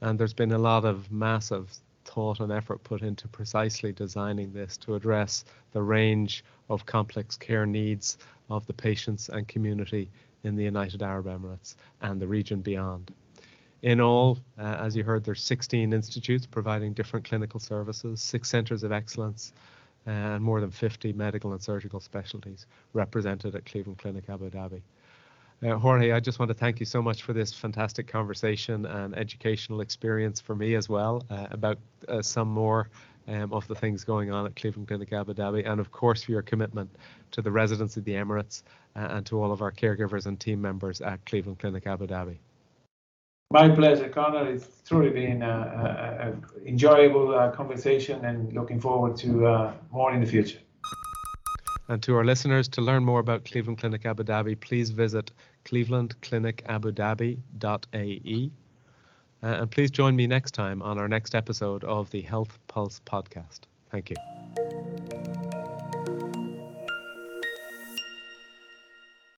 And 0.00 0.18
there's 0.18 0.34
been 0.34 0.52
a 0.52 0.58
lot 0.58 0.84
of 0.84 1.10
massive 1.10 1.72
thought 2.04 2.38
and 2.38 2.52
effort 2.52 2.84
put 2.84 3.02
into 3.02 3.26
precisely 3.26 3.92
designing 3.92 4.52
this 4.52 4.76
to 4.76 4.94
address 4.94 5.44
the 5.72 5.82
range 5.82 6.44
of 6.70 6.86
complex 6.86 7.36
care 7.36 7.66
needs 7.66 8.18
of 8.48 8.64
the 8.66 8.72
patients 8.72 9.28
and 9.28 9.48
community 9.48 10.08
in 10.46 10.56
the 10.56 10.64
United 10.64 11.02
Arab 11.02 11.26
Emirates 11.26 11.74
and 12.00 12.20
the 12.20 12.26
region 12.26 12.60
beyond. 12.60 13.12
In 13.82 14.00
all, 14.00 14.38
uh, 14.58 14.76
as 14.80 14.96
you 14.96 15.04
heard, 15.04 15.24
there's 15.24 15.42
16 15.42 15.92
institutes 15.92 16.46
providing 16.46 16.92
different 16.94 17.28
clinical 17.28 17.60
services, 17.60 18.22
six 18.22 18.48
centres 18.48 18.82
of 18.82 18.90
excellence, 18.92 19.52
uh, 20.06 20.10
and 20.10 20.42
more 20.42 20.60
than 20.60 20.70
50 20.70 21.12
medical 21.12 21.52
and 21.52 21.62
surgical 21.62 22.00
specialties 22.00 22.66
represented 22.94 23.54
at 23.54 23.66
Cleveland 23.66 23.98
Clinic 23.98 24.24
Abu 24.28 24.50
Dhabi. 24.50 24.80
Uh, 25.62 25.76
Jorge, 25.76 26.12
I 26.12 26.20
just 26.20 26.38
want 26.38 26.50
to 26.50 26.54
thank 26.54 26.80
you 26.80 26.86
so 26.86 27.00
much 27.00 27.22
for 27.22 27.32
this 27.32 27.52
fantastic 27.52 28.06
conversation 28.06 28.84
and 28.86 29.16
educational 29.16 29.80
experience 29.80 30.40
for 30.40 30.54
me 30.54 30.74
as 30.74 30.88
well 30.88 31.24
uh, 31.30 31.46
about 31.50 31.78
uh, 32.08 32.20
some 32.20 32.48
more 32.48 32.90
um, 33.28 33.52
of 33.52 33.66
the 33.68 33.74
things 33.74 34.04
going 34.04 34.32
on 34.32 34.46
at 34.46 34.56
Cleveland 34.56 34.88
Clinic 34.88 35.12
Abu 35.12 35.34
Dhabi, 35.34 35.68
and 35.68 35.80
of 35.80 35.90
course 35.90 36.22
for 36.22 36.32
your 36.32 36.42
commitment 36.42 36.90
to 37.32 37.42
the 37.42 37.50
residents 37.50 37.96
of 37.96 38.04
the 38.04 38.12
Emirates 38.12 38.62
uh, 38.94 39.08
and 39.10 39.26
to 39.26 39.42
all 39.42 39.52
of 39.52 39.62
our 39.62 39.72
caregivers 39.72 40.26
and 40.26 40.38
team 40.38 40.60
members 40.60 41.00
at 41.00 41.24
Cleveland 41.26 41.58
Clinic 41.58 41.86
Abu 41.86 42.06
Dhabi. 42.06 42.36
My 43.52 43.68
pleasure, 43.68 44.08
Connor. 44.08 44.50
It's 44.50 44.82
truly 44.84 45.10
been 45.10 45.42
an 45.42 46.44
enjoyable 46.64 47.32
uh, 47.32 47.52
conversation 47.52 48.24
and 48.24 48.52
looking 48.52 48.80
forward 48.80 49.16
to 49.18 49.46
uh, 49.46 49.72
more 49.92 50.12
in 50.12 50.20
the 50.20 50.26
future. 50.26 50.58
And 51.88 52.02
to 52.02 52.16
our 52.16 52.24
listeners, 52.24 52.66
to 52.68 52.80
learn 52.80 53.04
more 53.04 53.20
about 53.20 53.44
Cleveland 53.44 53.78
Clinic 53.78 54.04
Abu 54.04 54.24
Dhabi, 54.24 54.58
please 54.58 54.90
visit 54.90 55.30
clevelandclinicabudhabi.ae. 55.64 58.50
Uh, 59.42 59.46
and 59.60 59.70
please 59.70 59.90
join 59.90 60.16
me 60.16 60.26
next 60.26 60.52
time 60.52 60.82
on 60.82 60.98
our 60.98 61.08
next 61.08 61.34
episode 61.34 61.84
of 61.84 62.10
the 62.10 62.22
Health 62.22 62.58
Pulse 62.68 63.00
podcast. 63.06 63.60
Thank 63.90 64.10
you. 64.10 64.95